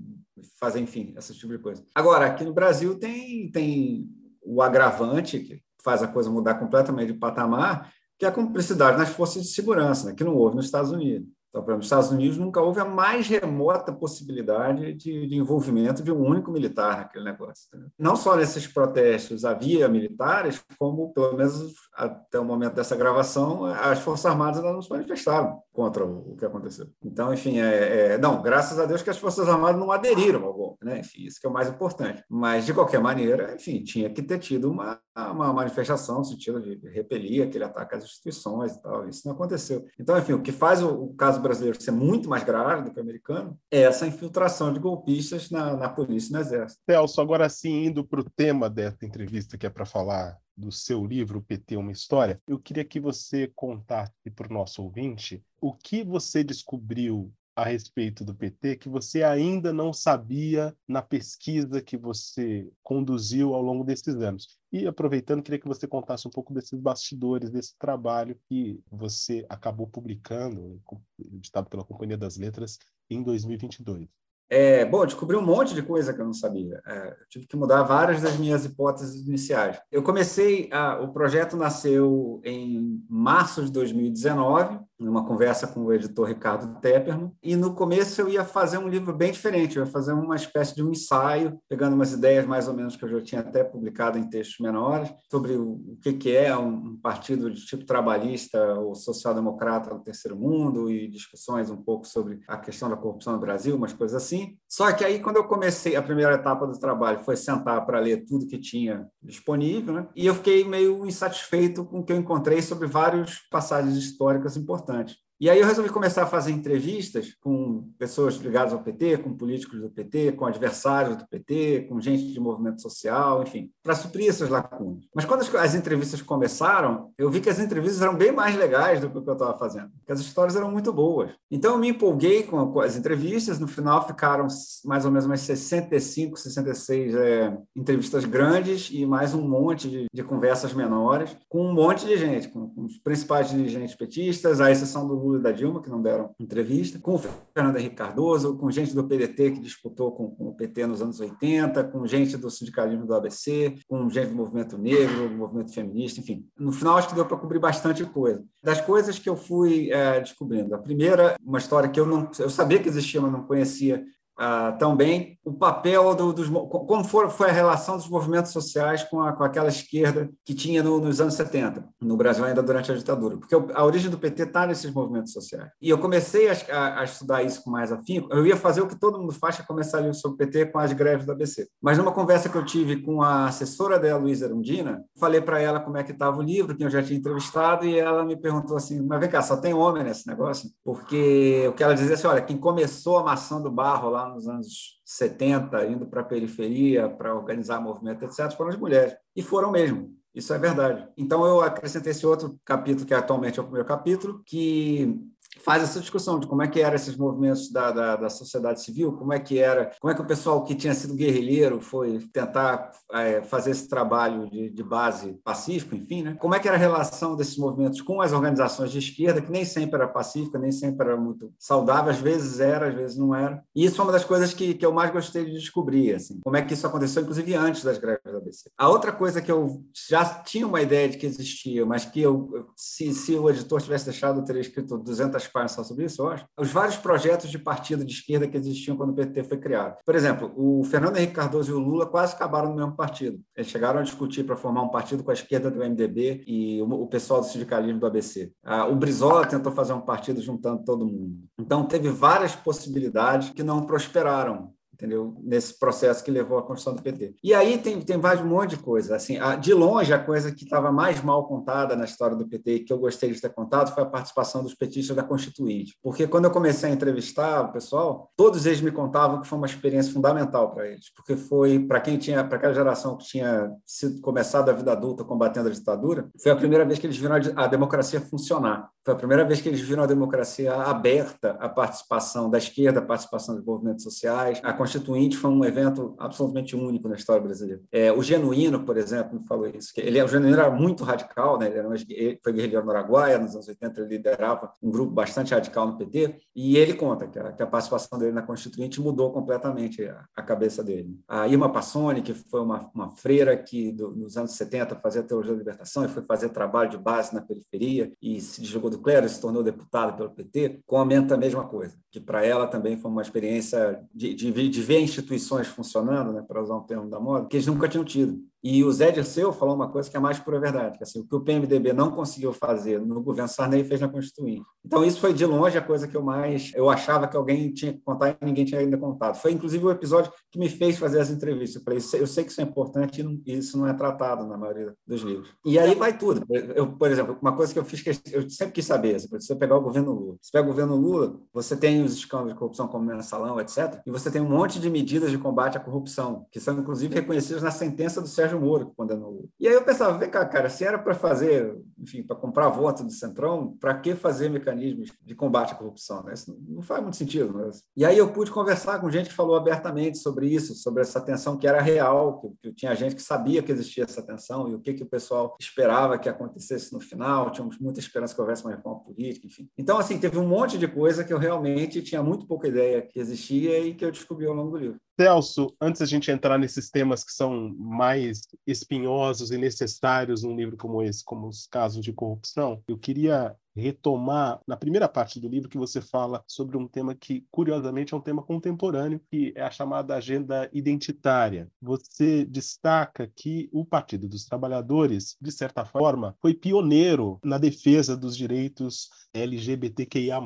fazer, 0.58 0.80
enfim, 0.80 1.14
esse 1.16 1.32
tipo 1.34 1.52
de 1.52 1.58
coisa. 1.60 1.84
Agora, 1.94 2.26
aqui 2.26 2.44
no 2.44 2.52
Brasil 2.52 2.98
tem, 2.98 3.50
tem 3.52 4.08
o 4.42 4.60
agravante, 4.60 5.38
que 5.38 5.62
faz 5.82 6.02
a 6.02 6.08
coisa 6.08 6.30
mudar 6.30 6.54
completamente 6.54 7.12
de 7.12 7.18
patamar, 7.18 7.92
que 8.18 8.24
é 8.24 8.28
a 8.28 8.32
cumplicidade 8.32 8.98
nas 8.98 9.08
forças 9.08 9.42
de 9.42 9.48
segurança, 9.48 10.06
né, 10.06 10.14
que 10.14 10.24
não 10.24 10.36
houve 10.36 10.56
nos 10.56 10.66
Estados 10.66 10.90
Unidos. 10.90 11.28
Então, 11.52 11.62
para 11.62 11.76
os 11.76 11.84
Estados 11.84 12.10
Unidos 12.10 12.38
nunca 12.38 12.62
houve 12.62 12.80
a 12.80 12.84
mais 12.84 13.28
remota 13.28 13.92
possibilidade 13.92 14.94
de, 14.94 15.26
de, 15.26 15.36
envolvimento 15.36 16.02
de 16.02 16.10
um 16.10 16.26
único 16.26 16.50
militar 16.50 16.96
naquele 16.96 17.26
negócio. 17.26 17.68
Não 17.98 18.16
só 18.16 18.34
nesses 18.34 18.66
protestos 18.66 19.44
havia 19.44 19.86
militares, 19.86 20.64
como, 20.78 21.12
pelo 21.12 21.36
menos 21.36 21.74
até 21.92 22.40
o 22.40 22.44
momento 22.44 22.72
dessa 22.72 22.96
gravação, 22.96 23.66
as 23.66 23.98
Forças 23.98 24.24
Armadas 24.24 24.62
não 24.62 24.80
se 24.80 24.88
manifestaram 24.88 25.60
contra 25.74 26.06
o, 26.06 26.32
o 26.32 26.36
que 26.38 26.46
aconteceu. 26.46 26.86
Então, 27.04 27.34
enfim, 27.34 27.58
é, 27.58 28.14
é, 28.14 28.18
não, 28.18 28.40
graças 28.40 28.78
a 28.78 28.86
Deus 28.86 29.02
que 29.02 29.10
as 29.10 29.18
Forças 29.18 29.46
Armadas 29.46 29.78
não 29.78 29.92
aderiram 29.92 30.44
ao 30.44 30.54
golpe, 30.54 30.86
né? 30.86 31.00
Enfim, 31.00 31.24
isso 31.24 31.38
que 31.38 31.46
é 31.46 31.50
o 31.50 31.52
mais 31.52 31.68
importante. 31.68 32.24
Mas, 32.30 32.64
de 32.64 32.72
qualquer 32.72 33.00
maneira, 33.00 33.54
enfim, 33.54 33.84
tinha 33.84 34.08
que 34.08 34.22
ter 34.22 34.38
tido 34.38 34.70
uma, 34.70 34.98
uma 35.14 35.52
manifestação 35.52 36.18
no 36.18 36.24
sentido 36.24 36.62
de 36.62 36.88
repelir 36.88 37.46
aquele 37.46 37.64
ataque 37.64 37.94
às 37.94 38.04
instituições 38.04 38.72
e 38.72 38.82
tal. 38.82 39.06
Isso 39.06 39.26
não 39.26 39.34
aconteceu. 39.34 39.84
Então, 40.00 40.16
enfim, 40.16 40.32
o 40.32 40.40
que 40.40 40.52
faz 40.52 40.82
o, 40.82 40.88
o 40.88 41.14
caso 41.14 41.41
brasileiro 41.42 41.80
ser 41.80 41.90
muito 41.90 42.28
mais 42.28 42.44
grave 42.44 42.84
do 42.84 42.90
que 42.90 42.98
o 42.98 43.02
americano 43.02 43.58
é 43.70 43.82
essa 43.82 44.06
infiltração 44.06 44.72
de 44.72 44.78
golpistas 44.78 45.50
na, 45.50 45.76
na 45.76 45.88
polícia 45.88 46.30
e 46.30 46.32
no 46.32 46.40
exército. 46.40 46.80
Celso, 46.88 47.20
agora 47.20 47.48
sim, 47.48 47.86
indo 47.86 48.04
para 48.04 48.20
o 48.20 48.30
tema 48.30 48.70
dessa 48.70 49.04
entrevista, 49.04 49.58
que 49.58 49.66
é 49.66 49.70
para 49.70 49.84
falar 49.84 50.38
do 50.56 50.70
seu 50.70 51.04
livro, 51.04 51.42
PT 51.42 51.76
Uma 51.76 51.92
História, 51.92 52.40
eu 52.46 52.58
queria 52.58 52.84
que 52.84 53.00
você 53.00 53.50
contasse 53.54 54.12
para 54.34 54.48
o 54.48 54.52
nosso 54.52 54.82
ouvinte 54.82 55.42
o 55.60 55.72
que 55.72 56.04
você 56.04 56.44
descobriu 56.44 57.32
a 57.54 57.64
respeito 57.64 58.24
do 58.24 58.34
PT 58.34 58.76
que 58.76 58.88
você 58.88 59.22
ainda 59.22 59.72
não 59.72 59.92
sabia 59.92 60.74
na 60.88 61.02
pesquisa 61.02 61.82
que 61.82 61.96
você 61.96 62.70
conduziu 62.82 63.54
ao 63.54 63.62
longo 63.62 63.84
desses 63.84 64.14
anos. 64.16 64.58
E 64.72 64.86
aproveitando, 64.86 65.42
queria 65.42 65.58
que 65.58 65.68
você 65.68 65.86
contasse 65.86 66.26
um 66.26 66.30
pouco 66.30 66.54
desses 66.54 66.80
bastidores, 66.80 67.50
desse 67.50 67.76
trabalho 67.78 68.38
que 68.48 68.80
você 68.90 69.44
acabou 69.48 69.86
publicando, 69.86 70.80
editado 71.18 71.68
pela 71.68 71.84
Companhia 71.84 72.16
das 72.16 72.36
Letras, 72.36 72.78
em 73.10 73.22
2022. 73.22 74.08
É, 74.54 74.84
bom, 74.84 75.06
descobri 75.06 75.34
um 75.34 75.40
monte 75.40 75.72
de 75.72 75.80
coisa 75.82 76.12
que 76.12 76.20
eu 76.20 76.26
não 76.26 76.34
sabia. 76.34 76.78
É, 76.86 77.16
tive 77.30 77.46
que 77.46 77.56
mudar 77.56 77.84
várias 77.84 78.20
das 78.20 78.36
minhas 78.36 78.66
hipóteses 78.66 79.26
iniciais. 79.26 79.80
Eu 79.90 80.02
comecei, 80.02 80.68
a, 80.70 81.00
o 81.00 81.10
projeto 81.10 81.56
nasceu 81.56 82.38
em 82.44 83.02
março 83.08 83.64
de 83.64 83.72
2019, 83.72 84.78
numa 85.02 85.24
conversa 85.24 85.66
com 85.66 85.80
o 85.84 85.92
editor 85.92 86.28
Ricardo 86.28 86.80
Tepperman, 86.80 87.32
e 87.42 87.56
no 87.56 87.74
começo 87.74 88.20
eu 88.20 88.28
ia 88.28 88.44
fazer 88.44 88.78
um 88.78 88.88
livro 88.88 89.12
bem 89.12 89.32
diferente, 89.32 89.76
eu 89.76 89.84
ia 89.84 89.90
fazer 89.90 90.12
uma 90.12 90.36
espécie 90.36 90.74
de 90.74 90.82
um 90.82 90.90
ensaio, 90.90 91.58
pegando 91.68 91.94
umas 91.94 92.12
ideias 92.12 92.46
mais 92.46 92.68
ou 92.68 92.74
menos 92.74 92.96
que 92.96 93.04
eu 93.04 93.08
já 93.08 93.20
tinha 93.20 93.40
até 93.40 93.64
publicado 93.64 94.18
em 94.18 94.28
textos 94.28 94.58
menores, 94.60 95.12
sobre 95.30 95.54
o 95.54 95.98
que 96.02 96.36
é 96.36 96.56
um 96.56 96.96
partido 96.96 97.50
de 97.50 97.64
tipo 97.64 97.84
trabalhista 97.84 98.58
ou 98.74 98.94
social-democrata 98.94 99.94
do 99.94 100.02
terceiro 100.02 100.36
mundo, 100.36 100.90
e 100.90 101.08
discussões 101.08 101.70
um 101.70 101.76
pouco 101.76 102.06
sobre 102.06 102.40
a 102.46 102.56
questão 102.56 102.88
da 102.88 102.96
corrupção 102.96 103.32
no 103.34 103.40
Brasil, 103.40 103.76
umas 103.76 103.92
coisas 103.92 104.22
assim. 104.22 104.56
Só 104.68 104.92
que 104.92 105.04
aí, 105.04 105.20
quando 105.20 105.36
eu 105.36 105.44
comecei, 105.44 105.96
a 105.96 106.02
primeira 106.02 106.34
etapa 106.34 106.66
do 106.66 106.78
trabalho 106.78 107.20
foi 107.20 107.36
sentar 107.36 107.84
para 107.84 107.98
ler 107.98 108.24
tudo 108.24 108.46
que 108.46 108.58
tinha 108.58 109.06
disponível, 109.22 109.94
né? 109.94 110.06
e 110.14 110.26
eu 110.26 110.34
fiquei 110.34 110.64
meio 110.64 111.06
insatisfeito 111.06 111.84
com 111.84 112.00
o 112.00 112.04
que 112.04 112.12
eu 112.12 112.16
encontrei 112.16 112.60
sobre 112.62 112.86
várias 112.86 113.38
passagens 113.50 113.96
históricas 113.96 114.56
importantes 114.56 114.91
importante. 114.92 115.31
E 115.42 115.50
aí 115.50 115.58
eu 115.58 115.66
resolvi 115.66 115.90
começar 115.90 116.22
a 116.22 116.26
fazer 116.26 116.52
entrevistas 116.52 117.34
com 117.40 117.90
pessoas 117.98 118.36
ligadas 118.36 118.72
ao 118.72 118.80
PT, 118.80 119.18
com 119.18 119.36
políticos 119.36 119.80
do 119.80 119.90
PT, 119.90 120.30
com 120.34 120.46
adversários 120.46 121.16
do 121.16 121.26
PT, 121.26 121.86
com 121.88 122.00
gente 122.00 122.32
de 122.32 122.38
movimento 122.38 122.80
social, 122.80 123.42
enfim, 123.42 123.68
para 123.82 123.96
suprir 123.96 124.28
essas 124.28 124.48
lacunas. 124.48 125.02
Mas 125.12 125.24
quando 125.24 125.40
as 125.56 125.74
entrevistas 125.74 126.22
começaram, 126.22 127.10
eu 127.18 127.28
vi 127.28 127.40
que 127.40 127.50
as 127.50 127.58
entrevistas 127.58 128.00
eram 128.00 128.14
bem 128.14 128.30
mais 128.30 128.54
legais 128.54 129.00
do 129.00 129.10
que 129.10 129.18
o 129.18 129.20
que 129.20 129.30
eu 129.30 129.32
estava 129.32 129.58
fazendo, 129.58 129.90
que 130.06 130.12
as 130.12 130.20
histórias 130.20 130.54
eram 130.54 130.70
muito 130.70 130.92
boas. 130.92 131.32
Então 131.50 131.72
eu 131.72 131.78
me 131.78 131.88
empolguei 131.88 132.44
com 132.44 132.78
as 132.78 132.96
entrevistas, 132.96 133.58
no 133.58 133.66
final 133.66 134.06
ficaram 134.06 134.46
mais 134.84 135.04
ou 135.04 135.10
menos 135.10 135.26
umas 135.26 135.40
65, 135.40 136.38
66 136.38 137.16
é, 137.16 137.58
entrevistas 137.74 138.24
grandes 138.24 138.90
e 138.92 139.04
mais 139.04 139.34
um 139.34 139.42
monte 139.42 139.90
de, 139.90 140.06
de, 140.14 140.22
conversas 140.22 140.72
menores, 140.72 141.36
com 141.48 141.66
um 141.66 141.74
monte 141.74 142.06
de 142.06 142.16
gente, 142.16 142.48
com, 142.48 142.68
com 142.68 142.84
os 142.84 142.96
principais 142.98 143.50
dirigentes 143.50 143.96
petistas, 143.96 144.60
à 144.60 144.70
exceção 144.70 145.04
do 145.04 145.14
Lula 145.14 145.31
e 145.36 145.42
da 145.42 145.52
Dilma, 145.52 145.82
que 145.82 145.90
não 145.90 146.00
deram 146.00 146.34
entrevista, 146.38 146.98
com 146.98 147.14
o 147.14 147.18
Fernando 147.18 147.76
Henrique 147.76 147.96
Cardoso, 147.96 148.56
com 148.56 148.70
gente 148.70 148.94
do 148.94 149.04
PDT 149.04 149.52
que 149.52 149.60
disputou 149.60 150.12
com, 150.12 150.30
com 150.30 150.48
o 150.48 150.54
PT 150.54 150.86
nos 150.86 151.02
anos 151.02 151.20
80, 151.20 151.84
com 151.84 152.06
gente 152.06 152.36
do 152.36 152.50
sindicalismo 152.50 153.06
do 153.06 153.14
ABC, 153.14 153.74
com 153.88 154.08
gente 154.08 154.28
do 154.28 154.36
movimento 154.36 154.78
negro, 154.78 155.28
do 155.28 155.34
movimento 155.34 155.72
feminista, 155.72 156.20
enfim. 156.20 156.46
No 156.58 156.72
final, 156.72 156.96
acho 156.96 157.08
que 157.08 157.14
deu 157.14 157.26
para 157.26 157.36
cobrir 157.36 157.58
bastante 157.58 158.04
coisa. 158.04 158.44
Das 158.62 158.80
coisas 158.80 159.18
que 159.18 159.28
eu 159.28 159.36
fui 159.36 159.90
é, 159.90 160.20
descobrindo, 160.20 160.74
a 160.74 160.78
primeira, 160.78 161.36
uma 161.44 161.58
história 161.58 161.88
que 161.88 161.98
eu 161.98 162.06
não, 162.06 162.30
eu 162.38 162.50
sabia 162.50 162.78
que 162.78 162.88
existia, 162.88 163.20
mas 163.20 163.32
não 163.32 163.42
conhecia 163.42 164.04
ah, 164.44 164.72
também 164.72 165.38
o 165.44 165.52
papel 165.52 166.14
do, 166.14 166.32
dos 166.32 166.48
como 166.48 167.04
for, 167.04 167.30
foi 167.30 167.50
a 167.50 167.52
relação 167.52 167.96
dos 167.96 168.08
movimentos 168.08 168.52
sociais 168.52 169.04
com, 169.04 169.20
a, 169.20 169.32
com 169.32 169.44
aquela 169.44 169.68
esquerda 169.68 170.28
que 170.44 170.54
tinha 170.54 170.82
no, 170.82 171.00
nos 171.00 171.20
anos 171.20 171.34
70 171.34 171.84
no 172.00 172.16
Brasil 172.16 172.44
ainda 172.44 172.62
durante 172.62 172.90
a 172.90 172.94
ditadura. 172.94 173.36
Porque 173.36 173.54
a 173.54 173.84
origem 173.84 174.10
do 174.10 174.18
PT 174.18 174.42
está 174.42 174.66
nesses 174.66 174.92
movimentos 174.92 175.32
sociais. 175.32 175.70
E 175.80 175.88
eu 175.88 175.98
comecei 175.98 176.48
a, 176.48 176.56
a, 176.70 177.00
a, 177.00 177.04
estudar 177.04 177.42
isso 177.42 177.62
com 177.62 177.70
mais 177.70 177.92
afinco. 177.92 178.28
Eu 178.32 178.46
ia 178.46 178.56
fazer 178.56 178.80
o 178.80 178.86
que 178.86 178.98
todo 178.98 179.18
mundo 179.18 179.32
faz 179.32 179.56
que 179.56 179.62
é 179.62 179.64
começar 179.64 179.98
a 179.98 180.00
ler 180.00 180.14
sobre 180.14 180.34
o 180.34 180.38
PT 180.38 180.66
com 180.66 180.78
as 180.78 180.92
greves 180.92 181.26
da 181.26 181.32
ABC 181.32 181.68
mas 181.80 181.98
numa 181.98 182.12
conversa 182.12 182.48
que 182.48 182.56
eu 182.56 182.64
tive 182.64 183.02
com 183.02 183.22
a 183.22 183.46
assessora 183.46 183.98
dela 183.98 184.20
Luísa 184.20 184.46
Erundina 184.46 185.04
falei 185.18 185.40
para 185.40 185.60
ela 185.60 185.80
como 185.80 185.96
é 185.96 186.02
que 186.02 186.12
estava 186.12 186.38
o 186.38 186.42
livro 186.42 186.76
que 186.76 186.84
eu 186.84 186.90
já 186.90 187.02
tinha 187.02 187.18
entrevistado 187.18 187.84
e 187.84 187.98
ela 187.98 188.24
me 188.24 188.36
perguntou 188.36 188.76
assim 188.76 189.00
mas 189.02 189.20
vem 189.20 189.28
cá 189.28 189.42
só 189.42 189.56
tem 189.56 189.74
homem 189.74 190.04
nesse 190.04 190.26
negócio? 190.26 190.70
Porque 190.84 191.66
o 191.68 191.72
que 191.72 191.82
ela 191.82 191.94
dizia 191.94 192.14
assim 192.14 192.26
olha 192.26 192.42
quem 192.42 192.56
começou 192.56 193.18
amassando 193.18 193.70
barro 193.70 194.10
lá 194.10 194.31
nos 194.34 194.48
anos 194.48 195.00
70, 195.04 195.86
indo 195.86 196.06
para 196.06 196.20
a 196.22 196.24
periferia 196.24 197.08
para 197.08 197.34
organizar 197.34 197.80
movimento, 197.80 198.24
etc., 198.24 198.50
foram 198.52 198.70
as 198.70 198.76
mulheres. 198.76 199.14
E 199.34 199.42
foram 199.42 199.70
mesmo. 199.70 200.16
Isso 200.34 200.52
é 200.54 200.58
verdade. 200.58 201.06
Então, 201.16 201.44
eu 201.44 201.60
acrescentei 201.60 202.12
esse 202.12 202.26
outro 202.26 202.58
capítulo, 202.64 203.06
que 203.06 203.14
atualmente 203.14 203.58
é 203.58 203.62
o 203.62 203.64
primeiro 203.64 203.86
capítulo, 203.86 204.42
que 204.46 205.20
faz 205.60 205.82
essa 205.82 206.00
discussão 206.00 206.38
de 206.38 206.46
como 206.46 206.62
é 206.62 206.68
que 206.68 206.80
eram 206.80 206.96
esses 206.96 207.16
movimentos 207.16 207.70
da, 207.70 207.90
da, 207.90 208.16
da, 208.16 208.30
sociedade 208.30 208.82
civil, 208.82 209.12
como 209.12 209.32
é 209.32 209.38
que 209.38 209.58
era, 209.58 209.92
como 210.00 210.12
é 210.12 210.14
que 210.14 210.22
o 210.22 210.26
pessoal 210.26 210.64
que 210.64 210.74
tinha 210.74 210.94
sido 210.94 211.14
guerrilheiro 211.14 211.80
foi 211.80 212.20
tentar 212.32 212.90
é, 213.12 213.42
fazer 213.42 213.70
esse 213.70 213.88
trabalho 213.88 214.48
de, 214.50 214.70
de, 214.70 214.82
base 214.82 215.38
pacífico, 215.44 215.94
enfim, 215.94 216.22
né? 216.22 216.36
Como 216.38 216.54
é 216.54 216.60
que 216.60 216.66
era 216.66 216.76
a 216.76 216.80
relação 216.80 217.36
desses 217.36 217.56
movimentos 217.56 218.00
com 218.00 218.20
as 218.20 218.32
organizações 218.32 218.90
de 218.90 218.98
esquerda, 218.98 219.40
que 219.40 219.50
nem 219.50 219.64
sempre 219.64 219.96
era 219.96 220.08
pacífica, 220.08 220.58
nem 220.58 220.72
sempre 220.72 221.06
era 221.06 221.16
muito 221.16 221.52
saudável, 221.58 222.10
às 222.10 222.18
vezes 222.18 222.60
era, 222.60 222.88
às 222.88 222.94
vezes 222.94 223.16
não 223.16 223.34
era. 223.34 223.62
E 223.74 223.84
isso 223.84 223.96
foi 223.96 224.04
uma 224.04 224.12
das 224.12 224.24
coisas 224.24 224.52
que, 224.52 224.74
que 224.74 224.84
eu 224.84 224.92
mais 224.92 225.10
gostei 225.12 225.44
de 225.44 225.52
descobrir, 225.52 226.14
assim, 226.14 226.40
como 226.42 226.56
é 226.56 226.62
que 226.62 226.74
isso 226.74 226.86
aconteceu, 226.86 227.22
inclusive 227.22 227.54
antes 227.54 227.84
das 227.84 227.98
greves 227.98 228.24
da 228.24 228.38
ABC. 228.38 228.70
A 228.76 228.88
outra 228.88 229.12
coisa 229.12 229.40
que 229.40 229.50
eu 229.50 229.82
já 230.08 230.24
tinha 230.24 230.66
uma 230.66 230.82
ideia 230.82 231.08
de 231.08 231.16
que 231.16 231.26
existia, 231.26 231.86
mas 231.86 232.04
que 232.04 232.20
eu, 232.20 232.66
se, 232.76 233.12
se 233.14 233.34
o 233.34 233.48
editor 233.48 233.80
tivesse 233.80 234.06
deixado, 234.06 234.40
eu 234.40 234.44
teria 234.44 234.60
escrito 234.60 234.98
200 234.98 235.41
páginas 235.48 235.72
só 235.72 235.84
sobre 235.84 236.04
isso, 236.04 236.22
eu 236.22 236.28
acho, 236.28 236.44
os 236.58 236.70
vários 236.70 236.96
projetos 236.96 237.50
de 237.50 237.58
partido 237.58 238.04
de 238.04 238.12
esquerda 238.12 238.48
que 238.48 238.56
existiam 238.56 238.96
quando 238.96 239.10
o 239.10 239.14
PT 239.14 239.44
foi 239.44 239.58
criado. 239.58 239.98
Por 240.04 240.14
exemplo, 240.14 240.52
o 240.56 240.84
Fernando 240.84 241.16
Henrique 241.16 241.34
Cardoso 241.34 241.70
e 241.70 241.74
o 241.74 241.78
Lula 241.78 242.06
quase 242.06 242.34
acabaram 242.34 242.70
no 242.70 242.76
mesmo 242.76 242.96
partido. 242.96 243.40
Eles 243.56 243.70
chegaram 243.70 244.00
a 244.00 244.02
discutir 244.02 244.44
para 244.44 244.56
formar 244.56 244.82
um 244.82 244.90
partido 244.90 245.22
com 245.22 245.30
a 245.30 245.34
esquerda 245.34 245.70
do 245.70 245.80
MDB 245.80 246.44
e 246.46 246.82
o 246.82 247.06
pessoal 247.06 247.40
do 247.40 247.46
sindicalismo 247.46 248.00
do 248.00 248.06
ABC. 248.06 248.52
Ah, 248.64 248.86
o 248.86 248.96
Brizola 248.96 249.46
tentou 249.46 249.72
fazer 249.72 249.92
um 249.92 250.00
partido 250.00 250.40
juntando 250.40 250.84
todo 250.84 251.06
mundo. 251.06 251.36
Então, 251.58 251.84
teve 251.84 252.08
várias 252.08 252.54
possibilidades 252.54 253.50
que 253.50 253.62
não 253.62 253.82
prosperaram 253.84 254.72
entendeu? 255.02 255.34
Nesse 255.42 255.76
processo 255.76 256.22
que 256.22 256.30
levou 256.30 256.56
à 256.56 256.62
construção 256.62 256.94
do 256.94 257.02
PT. 257.02 257.34
E 257.42 257.52
aí 257.52 257.76
tem, 257.78 258.00
tem 258.00 258.18
vários 258.18 258.44
um 258.44 258.48
monte 258.48 258.70
de 258.70 258.76
coisa. 258.76 259.16
Assim, 259.16 259.36
a, 259.36 259.56
de 259.56 259.74
longe, 259.74 260.12
a 260.12 260.18
coisa 260.18 260.52
que 260.52 260.62
estava 260.62 260.92
mais 260.92 261.20
mal 261.22 261.44
contada 261.48 261.96
na 261.96 262.04
história 262.04 262.36
do 262.36 262.46
PT, 262.46 262.80
que 262.80 262.92
eu 262.92 262.98
gostei 262.98 263.32
de 263.32 263.40
ter 263.40 263.52
contado, 263.52 263.92
foi 263.92 264.04
a 264.04 264.06
participação 264.06 264.62
dos 264.62 264.74
petistas 264.74 265.16
da 265.16 265.24
Constituinte. 265.24 265.98
Porque 266.00 266.28
quando 266.28 266.44
eu 266.44 266.52
comecei 266.52 266.88
a 266.88 266.92
entrevistar 266.92 267.62
o 267.62 267.72
pessoal, 267.72 268.30
todos 268.36 268.64
eles 268.64 268.80
me 268.80 268.92
contavam 268.92 269.40
que 269.40 269.48
foi 269.48 269.58
uma 269.58 269.66
experiência 269.66 270.12
fundamental 270.12 270.72
para 270.72 270.86
eles, 270.86 271.12
porque 271.12 271.36
foi 271.36 271.80
para 271.80 272.00
quem 272.00 272.16
tinha, 272.16 272.44
para 272.44 272.56
aquela 272.56 272.74
geração 272.74 273.16
que 273.16 273.24
tinha 273.24 273.72
sido 273.84 274.20
começado 274.20 274.68
a 274.68 274.72
vida 274.72 274.92
adulta 274.92 275.24
combatendo 275.24 275.68
a 275.68 275.72
ditadura, 275.72 276.28
foi 276.40 276.52
a 276.52 276.56
primeira 276.56 276.84
vez 276.84 277.00
que 277.00 277.06
eles 277.06 277.16
viram 277.16 277.34
a, 277.34 277.64
a 277.64 277.66
democracia 277.66 278.20
funcionar. 278.20 278.88
Foi 279.04 279.14
a 279.14 279.16
primeira 279.16 279.44
vez 279.44 279.60
que 279.60 279.68
eles 279.68 279.80
viram 279.80 280.04
a 280.04 280.06
democracia 280.06 280.72
aberta 280.74 281.56
à 281.58 281.68
participação 281.68 282.48
da 282.48 282.58
esquerda, 282.58 283.00
à 283.00 283.02
participação 283.02 283.56
dos 283.56 283.64
movimentos 283.64 284.04
sociais, 284.04 284.60
a 284.62 284.72
Constituinte 284.92 285.36
foi 285.36 285.50
um 285.50 285.64
evento 285.64 286.14
absolutamente 286.18 286.76
único 286.76 287.08
na 287.08 287.16
história 287.16 287.42
brasileira. 287.42 287.80
É, 287.90 288.12
o 288.12 288.22
Genuíno, 288.22 288.84
por 288.84 288.96
exemplo, 288.96 289.38
me 289.38 289.46
falou 289.46 289.66
isso. 289.66 289.92
Ele, 289.96 290.22
o 290.22 290.28
Genuíno 290.28 290.54
era 290.58 290.70
muito 290.70 291.02
radical, 291.02 291.58
né? 291.58 291.66
ele, 291.66 291.78
era, 291.78 291.88
ele 292.08 292.38
foi 292.42 292.52
guerrilheiro 292.52 292.84
no 292.84 292.90
Araguaia, 292.90 293.38
nos 293.38 293.54
anos 293.54 293.68
80 293.68 294.00
ele 294.00 294.16
liderava 294.16 294.72
um 294.82 294.90
grupo 294.90 295.12
bastante 295.12 295.54
radical 295.54 295.86
no 295.86 295.96
PT, 295.96 296.36
e 296.54 296.76
ele 296.76 296.94
conta 296.94 297.26
que 297.26 297.38
a, 297.38 297.52
que 297.52 297.62
a 297.62 297.66
participação 297.66 298.18
dele 298.18 298.32
na 298.32 298.42
Constituinte 298.42 299.00
mudou 299.00 299.32
completamente 299.32 300.04
a, 300.04 300.24
a, 300.36 300.42
cabeça 300.42 300.84
dele. 300.84 301.18
A 301.26 301.48
Irma 301.48 301.70
Passoni, 301.72 302.20
que 302.20 302.34
foi 302.34 302.60
uma, 302.60 302.90
uma 302.94 303.10
freira 303.10 303.56
que 303.56 303.92
do, 303.92 304.10
nos 304.14 304.36
anos 304.36 304.52
70 304.52 304.96
fazia 304.96 305.22
teologia 305.22 305.52
da 305.52 305.58
libertação 305.58 306.04
e 306.04 306.08
foi 306.08 306.22
fazer 306.22 306.50
trabalho 306.50 306.90
de 306.90 306.98
base 306.98 307.34
na 307.34 307.40
periferia 307.40 308.12
e 308.20 308.40
se 308.40 308.60
desligou 308.60 308.90
do 308.90 308.98
clero 308.98 309.26
e 309.26 309.28
se 309.28 309.40
tornou 309.40 309.62
deputada 309.62 310.12
pelo 310.12 310.30
PT, 310.30 310.80
comenta 310.86 311.34
a 311.34 311.38
mesma 311.38 311.66
coisa, 311.66 311.96
que 312.10 312.20
para 312.20 312.44
ela 312.44 312.66
também 312.66 312.96
foi 312.96 313.10
uma 313.10 313.22
experiência 313.22 314.02
de, 314.14 314.34
de, 314.34 314.46
de 314.72 314.82
ver 314.82 315.00
instituições 315.00 315.66
funcionando, 315.68 316.32
né, 316.32 316.42
para 316.42 316.62
usar 316.62 316.76
um 316.76 316.82
termo 316.82 317.08
da 317.08 317.20
moda, 317.20 317.46
que 317.46 317.56
eles 317.56 317.66
nunca 317.66 317.88
tinham 317.88 318.04
tido. 318.04 318.42
E 318.62 318.84
o 318.84 318.92
Zé 318.92 319.10
Dirceu 319.10 319.52
falou 319.52 319.74
uma 319.74 319.88
coisa 319.88 320.10
que 320.10 320.16
é 320.16 320.20
mais 320.20 320.38
pura 320.38 320.60
verdade, 320.60 320.98
que 320.98 321.04
assim, 321.04 321.20
o 321.20 321.26
que 321.26 321.34
o 321.34 321.40
PMDB 321.40 321.92
não 321.92 322.10
conseguiu 322.10 322.52
fazer 322.52 323.00
no 323.00 323.20
governo 323.22 323.48
Sarney 323.48 323.84
fez 323.84 324.00
na 324.00 324.08
Constituinte. 324.08 324.64
Então 324.84 325.04
isso 325.04 325.20
foi 325.20 325.32
de 325.32 325.44
longe 325.44 325.76
a 325.76 325.82
coisa 325.82 326.06
que 326.06 326.16
eu 326.16 326.22
mais 326.22 326.72
eu 326.74 326.88
achava 326.88 327.26
que 327.26 327.36
alguém 327.36 327.72
tinha 327.72 327.92
que 327.92 328.00
contar 328.00 328.30
e 328.30 328.44
ninguém 328.44 328.64
tinha 328.64 328.80
ainda 328.80 328.96
contado. 328.96 329.36
Foi 329.36 329.52
inclusive 329.52 329.84
o 329.84 329.90
episódio 329.90 330.32
que 330.50 330.58
me 330.58 330.68
fez 330.68 330.98
fazer 330.98 331.20
as 331.20 331.30
entrevistas. 331.30 331.76
Eu 331.76 331.84
falei, 331.84 331.98
eu 332.20 332.26
sei 332.26 332.44
que 332.44 332.50
isso 332.50 332.60
é 332.60 332.64
importante 332.64 333.22
e 333.46 333.58
isso 333.58 333.76
não 333.78 333.86
é 333.86 333.94
tratado 333.94 334.46
na 334.46 334.56
maioria 334.56 334.94
dos 335.06 335.22
livros. 335.22 335.48
E 335.64 335.78
aí 335.78 335.94
vai 335.94 336.16
tudo. 336.16 336.44
Eu, 336.50 336.92
por 336.92 337.10
exemplo, 337.10 337.36
uma 337.40 337.54
coisa 337.54 337.72
que 337.72 337.78
eu 337.78 337.84
fiz 337.84 338.02
eu 338.32 338.48
sempre 338.50 338.74
quis 338.74 338.84
saber, 338.84 339.18
se 339.20 339.28
você 339.28 339.54
pegar 339.54 339.76
o 339.76 339.80
governo 339.80 340.12
Lula, 340.12 340.36
se 340.40 340.50
pega 340.50 340.64
o 340.64 340.70
governo 340.70 340.96
Lula, 340.96 341.38
você 341.52 341.76
tem 341.76 342.02
os 342.02 342.14
escândalos 342.14 342.52
de 342.52 342.58
corrupção 342.58 342.88
como 342.88 343.04
mensalão, 343.04 343.60
etc. 343.60 344.00
E 344.06 344.10
você 344.10 344.30
tem 344.30 344.40
um 344.40 344.48
monte 344.48 344.80
de 344.80 344.90
medidas 344.90 345.30
de 345.30 345.38
combate 345.38 345.76
à 345.76 345.80
corrupção, 345.80 346.46
que 346.50 346.60
são 346.60 346.78
inclusive 346.78 347.14
reconhecidas 347.14 347.62
na 347.62 347.70
sentença 347.70 348.20
do 348.20 348.28
Sérgio 348.28 348.51
Moro, 348.60 348.90
que 348.90 348.96
condenou. 348.96 349.48
E 349.58 349.68
aí 349.68 349.74
eu 349.74 349.82
pensava, 349.82 350.18
vem 350.18 350.30
cá, 350.30 350.44
cara, 350.44 350.68
se 350.68 350.84
era 350.84 350.98
para 350.98 351.14
fazer, 351.14 351.76
enfim, 351.98 352.22
para 352.22 352.36
comprar 352.36 352.68
voto 352.68 353.04
do 353.04 353.10
Centrão, 353.10 353.76
para 353.80 353.94
que 353.98 354.14
fazer 354.14 354.48
mecanismos 354.48 355.10
de 355.24 355.34
combate 355.34 355.72
à 355.72 355.76
corrupção? 355.76 356.22
Né? 356.22 356.34
Isso 356.34 356.56
não 356.68 356.82
faz 356.82 357.02
muito 357.02 357.16
sentido. 357.16 357.52
Mas... 357.54 357.82
E 357.96 358.04
aí 358.04 358.18
eu 358.18 358.32
pude 358.32 358.50
conversar 358.50 359.00
com 359.00 359.10
gente 359.10 359.28
que 359.28 359.34
falou 359.34 359.56
abertamente 359.56 360.18
sobre 360.18 360.46
isso, 360.46 360.74
sobre 360.74 361.02
essa 361.02 361.20
tensão 361.20 361.56
que 361.56 361.66
era 361.66 361.80
real, 361.80 362.40
que, 362.40 362.48
que 362.62 362.74
tinha 362.74 362.94
gente 362.94 363.14
que 363.14 363.22
sabia 363.22 363.62
que 363.62 363.72
existia 363.72 364.04
essa 364.04 364.22
tensão 364.22 364.68
e 364.68 364.74
o 364.74 364.80
que, 364.80 364.94
que 364.94 365.02
o 365.02 365.08
pessoal 365.08 365.56
esperava 365.60 366.18
que 366.18 366.28
acontecesse 366.28 366.92
no 366.92 367.00
final, 367.00 367.50
tínhamos 367.50 367.78
muita 367.78 368.00
esperança 368.00 368.34
que 368.34 368.40
houvesse 368.40 368.64
uma 368.64 368.74
reforma 368.74 369.00
política, 369.00 369.46
enfim. 369.46 369.68
Então, 369.76 369.98
assim, 369.98 370.18
teve 370.18 370.38
um 370.38 370.46
monte 370.46 370.78
de 370.78 370.88
coisa 370.88 371.24
que 371.24 371.32
eu 371.32 371.38
realmente 371.38 372.02
tinha 372.02 372.22
muito 372.22 372.46
pouca 372.46 372.68
ideia 372.68 373.02
que 373.02 373.18
existia 373.18 373.78
e 373.80 373.94
que 373.94 374.04
eu 374.04 374.10
descobri 374.10 374.46
ao 374.46 374.54
longo 374.54 374.70
do 374.70 374.76
livro. 374.76 375.00
Celso, 375.20 375.74
antes 375.80 376.00
a 376.00 376.06
gente 376.06 376.30
entrar 376.30 376.58
nesses 376.58 376.90
temas 376.90 377.22
que 377.22 377.32
são 377.32 377.74
mais 377.78 378.42
espinhosos 378.66 379.50
e 379.50 379.58
necessários 379.58 380.42
num 380.42 380.56
livro 380.56 380.76
como 380.76 381.02
esse, 381.02 381.22
como 381.24 381.48
os 381.48 381.66
casos 381.66 382.02
de 382.02 382.12
corrupção, 382.12 382.82
eu 382.88 382.98
queria 382.98 383.54
retomar 383.74 384.60
na 384.66 384.76
primeira 384.76 385.08
parte 385.08 385.40
do 385.40 385.48
livro 385.48 385.68
que 385.68 385.78
você 385.78 386.00
fala 386.00 386.42
sobre 386.46 386.76
um 386.76 386.86
tema 386.86 387.14
que 387.14 387.46
curiosamente 387.50 388.12
é 388.12 388.16
um 388.16 388.20
tema 388.20 388.42
contemporâneo, 388.42 389.20
que 389.30 389.52
é 389.56 389.62
a 389.62 389.70
chamada 389.70 390.14
agenda 390.14 390.68
identitária. 390.72 391.70
Você 391.80 392.44
destaca 392.44 393.30
que 393.34 393.68
o 393.72 393.84
Partido 393.84 394.28
dos 394.28 394.44
Trabalhadores, 394.44 395.36
de 395.40 395.52
certa 395.52 395.84
forma, 395.84 396.36
foi 396.40 396.54
pioneiro 396.54 397.38
na 397.42 397.58
defesa 397.58 398.16
dos 398.16 398.36
direitos 398.36 399.08
LGBTQIA+. 399.32 400.40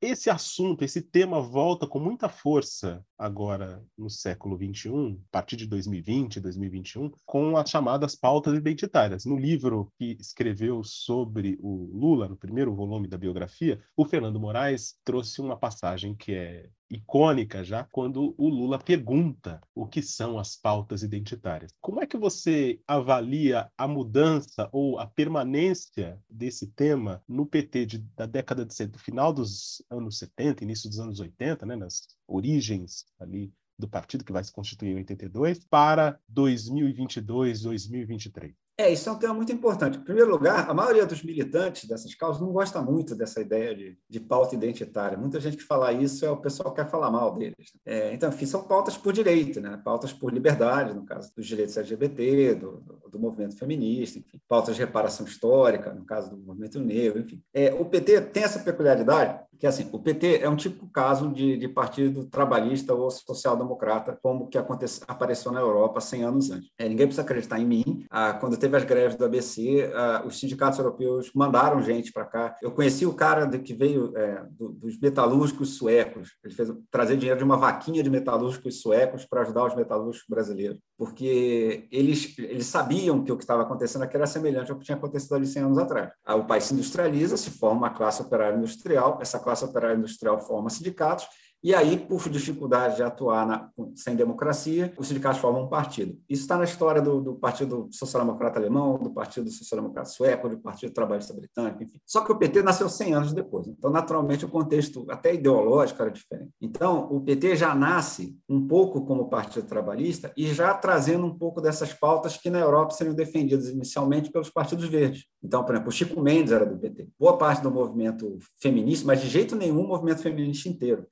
Esse 0.00 0.28
assunto, 0.28 0.82
esse 0.82 1.00
tema 1.00 1.40
volta 1.40 1.86
com 1.86 2.00
muita 2.00 2.28
força 2.28 3.04
agora 3.22 3.80
no 3.96 4.10
século 4.10 4.56
XXI, 4.56 5.16
a 5.28 5.30
partir 5.30 5.54
de 5.54 5.66
2020, 5.68 6.40
2021, 6.40 7.12
com 7.24 7.56
as 7.56 7.70
chamadas 7.70 8.16
pautas 8.16 8.52
identitárias. 8.54 9.24
No 9.24 9.38
livro 9.38 9.92
que 9.96 10.16
escreveu 10.18 10.82
sobre 10.82 11.56
o 11.60 11.88
Lula, 11.92 12.28
no 12.28 12.36
primeiro 12.36 12.74
volume 12.74 13.06
da 13.06 13.16
biografia, 13.16 13.80
o 13.96 14.04
Fernando 14.04 14.40
Moraes 14.40 14.96
trouxe 15.04 15.40
uma 15.40 15.56
passagem 15.56 16.16
que 16.16 16.32
é 16.32 16.68
icônica 16.92 17.64
já, 17.64 17.84
quando 17.90 18.34
o 18.36 18.48
Lula 18.48 18.78
pergunta 18.78 19.60
o 19.74 19.86
que 19.86 20.02
são 20.02 20.38
as 20.38 20.54
pautas 20.54 21.02
identitárias. 21.02 21.72
Como 21.80 22.02
é 22.02 22.06
que 22.06 22.18
você 22.18 22.80
avalia 22.86 23.70
a 23.78 23.88
mudança 23.88 24.68
ou 24.70 24.98
a 24.98 25.06
permanência 25.06 26.20
desse 26.28 26.66
tema 26.66 27.22
no 27.26 27.46
PT 27.46 27.86
de, 27.86 27.98
da 28.14 28.26
década 28.26 28.66
de 28.66 28.86
do 28.86 28.98
final 28.98 29.32
dos 29.32 29.82
anos 29.88 30.18
70, 30.18 30.64
início 30.64 30.90
dos 30.90 30.98
anos 30.98 31.20
80, 31.20 31.64
né, 31.64 31.76
nas 31.76 32.02
origens 32.32 33.04
ali 33.18 33.52
do 33.78 33.88
partido 33.88 34.24
que 34.24 34.32
vai 34.32 34.44
se 34.44 34.52
constituir 34.52 34.92
em 34.92 34.96
82 34.96 35.64
para 35.64 36.18
2022, 36.28 37.62
2023? 37.62 38.54
É, 38.78 38.90
isso 38.90 39.08
é 39.08 39.12
um 39.12 39.18
tema 39.18 39.34
muito 39.34 39.52
importante. 39.52 39.98
Em 39.98 40.02
primeiro 40.02 40.30
lugar, 40.30 40.68
a 40.68 40.72
maioria 40.72 41.04
dos 41.04 41.22
militantes 41.22 41.84
dessas 41.84 42.14
causas 42.14 42.40
não 42.40 42.50
gosta 42.50 42.80
muito 42.80 43.14
dessa 43.14 43.40
ideia 43.40 43.74
de, 43.74 43.98
de 44.08 44.18
pauta 44.18 44.54
identitária. 44.54 45.18
Muita 45.18 45.38
gente 45.38 45.58
que 45.58 45.62
fala 45.62 45.92
isso 45.92 46.24
é 46.24 46.30
o 46.30 46.38
pessoal 46.38 46.72
que 46.72 46.82
quer 46.82 46.90
falar 46.90 47.10
mal 47.10 47.34
deles. 47.34 47.54
Né? 47.58 47.80
É, 47.84 48.14
então, 48.14 48.30
enfim, 48.30 48.46
são 48.46 48.64
pautas 48.64 48.96
por 48.96 49.12
direito, 49.12 49.60
né? 49.60 49.78
pautas 49.84 50.12
por 50.12 50.32
liberdade, 50.32 50.94
no 50.94 51.04
caso 51.04 51.30
dos 51.36 51.46
direitos 51.46 51.76
LGBT, 51.76 52.54
do, 52.54 52.80
do, 52.80 53.10
do 53.10 53.18
movimento 53.18 53.58
feminista, 53.58 54.18
enfim, 54.18 54.40
pautas 54.48 54.74
de 54.74 54.80
reparação 54.80 55.26
histórica, 55.26 55.92
no 55.92 56.06
caso 56.06 56.30
do 56.30 56.38
movimento 56.38 56.80
negro, 56.80 57.20
enfim. 57.20 57.42
É, 57.52 57.74
o 57.74 57.84
PT 57.84 58.22
tem 58.22 58.42
essa 58.42 58.60
peculiaridade 58.60 59.38
que 59.58 59.66
assim, 59.66 59.88
o 59.92 59.98
PT 59.98 60.38
é 60.42 60.48
um 60.48 60.56
tipo 60.56 60.88
caso 60.88 61.32
de, 61.32 61.56
de 61.56 61.68
partido 61.68 62.24
trabalhista 62.24 62.94
ou 62.94 63.10
social-democrata, 63.10 64.18
como 64.22 64.48
que 64.48 64.58
aconteceu, 64.58 65.04
apareceu 65.06 65.52
na 65.52 65.60
Europa 65.60 66.00
100 66.00 66.22
anos 66.24 66.50
antes. 66.50 66.70
É, 66.78 66.88
ninguém 66.88 67.06
precisa 67.06 67.22
acreditar 67.22 67.60
em 67.60 67.66
mim. 67.66 68.04
Ah, 68.10 68.32
quando 68.32 68.56
teve 68.56 68.76
as 68.76 68.84
greves 68.84 69.16
do 69.16 69.24
ABC, 69.24 69.92
ah, 69.94 70.24
os 70.26 70.38
sindicatos 70.40 70.78
europeus 70.78 71.30
mandaram 71.34 71.82
gente 71.82 72.12
para 72.12 72.24
cá. 72.24 72.56
Eu 72.60 72.72
conheci 72.72 73.06
o 73.06 73.14
cara 73.14 73.44
de, 73.44 73.58
que 73.58 73.72
veio 73.72 74.16
é, 74.16 74.44
do, 74.50 74.70
dos 74.70 74.98
metalúrgicos 74.98 75.76
suecos. 75.76 76.30
Ele 76.42 76.54
fez 76.54 76.72
trazer 76.90 77.16
dinheiro 77.16 77.38
de 77.38 77.44
uma 77.44 77.56
vaquinha 77.56 78.02
de 78.02 78.10
metalúrgicos 78.10 78.80
suecos 78.80 79.24
para 79.24 79.42
ajudar 79.42 79.66
os 79.66 79.76
metalúrgicos 79.76 80.26
brasileiros, 80.28 80.78
porque 80.98 81.86
eles, 81.90 82.36
eles 82.38 82.66
sabiam 82.66 83.22
que 83.22 83.30
o 83.30 83.36
que 83.36 83.44
estava 83.44 83.62
acontecendo 83.62 84.02
aqui 84.02 84.16
era 84.16 84.26
semelhante 84.26 84.72
ao 84.72 84.78
que 84.78 84.84
tinha 84.84 84.96
acontecido 84.96 85.34
ali 85.34 85.46
100 85.46 85.62
anos 85.62 85.78
atrás. 85.78 86.10
Ah, 86.24 86.34
o 86.34 86.46
país 86.46 86.64
se 86.64 86.74
industrializa, 86.74 87.36
se 87.36 87.50
forma 87.50 87.78
uma 87.78 87.90
classe 87.90 88.22
operária 88.22 88.56
industrial, 88.56 89.18
essa 89.20 89.38
classe 89.38 89.51
classe 89.52 89.64
operária 89.64 89.96
industrial 89.96 90.40
forma 90.40 90.70
sindicatos, 90.70 91.26
e 91.62 91.72
aí, 91.74 91.96
por 91.96 92.28
dificuldade 92.28 92.96
de 92.96 93.04
atuar 93.04 93.46
na, 93.46 93.70
sem 93.94 94.16
democracia, 94.16 94.92
os 94.98 95.06
sindicatos 95.06 95.40
formam 95.40 95.64
um 95.64 95.68
partido. 95.68 96.18
Isso 96.28 96.42
está 96.42 96.58
na 96.58 96.64
história 96.64 97.00
do, 97.00 97.20
do 97.20 97.34
Partido 97.36 97.88
Social 97.92 98.24
Democrata 98.24 98.58
Alemão, 98.58 98.98
do 98.98 99.10
Partido 99.10 99.48
Social 99.48 99.80
Democrata 99.80 100.08
Sueco, 100.08 100.48
do 100.48 100.58
Partido 100.58 100.92
Trabalhista 100.92 101.32
Britânico, 101.32 101.82
enfim. 101.84 102.00
Só 102.04 102.24
que 102.24 102.32
o 102.32 102.36
PT 102.36 102.62
nasceu 102.62 102.88
100 102.88 103.14
anos 103.14 103.32
depois. 103.32 103.68
Então, 103.68 103.90
naturalmente, 103.90 104.44
o 104.44 104.48
contexto 104.48 105.06
até 105.08 105.34
ideológico 105.34 106.02
era 106.02 106.10
diferente. 106.10 106.50
Então, 106.60 107.06
o 107.12 107.20
PT 107.20 107.54
já 107.54 107.74
nasce 107.76 108.36
um 108.48 108.66
pouco 108.66 109.04
como 109.04 109.28
Partido 109.28 109.66
Trabalhista 109.66 110.32
e 110.36 110.52
já 110.52 110.74
trazendo 110.74 111.26
um 111.26 111.38
pouco 111.38 111.60
dessas 111.60 111.92
pautas 111.92 112.36
que 112.36 112.50
na 112.50 112.58
Europa 112.58 112.94
seriam 112.94 113.14
defendidas 113.14 113.68
inicialmente 113.68 114.32
pelos 114.32 114.50
partidos 114.50 114.86
verdes. 114.86 115.26
Então, 115.40 115.62
por 115.62 115.74
exemplo, 115.74 115.90
o 115.90 115.92
Chico 115.92 116.20
Mendes 116.20 116.52
era 116.52 116.66
do 116.66 116.76
PT. 116.76 117.08
Boa 117.18 117.36
parte 117.36 117.62
do 117.62 117.70
movimento 117.70 118.38
feminista, 118.60 119.06
mas 119.06 119.20
de 119.20 119.28
jeito 119.28 119.54
nenhum 119.54 119.84
o 119.84 119.88
movimento 119.88 120.22
feminista 120.22 120.68
inteiro 120.68 121.06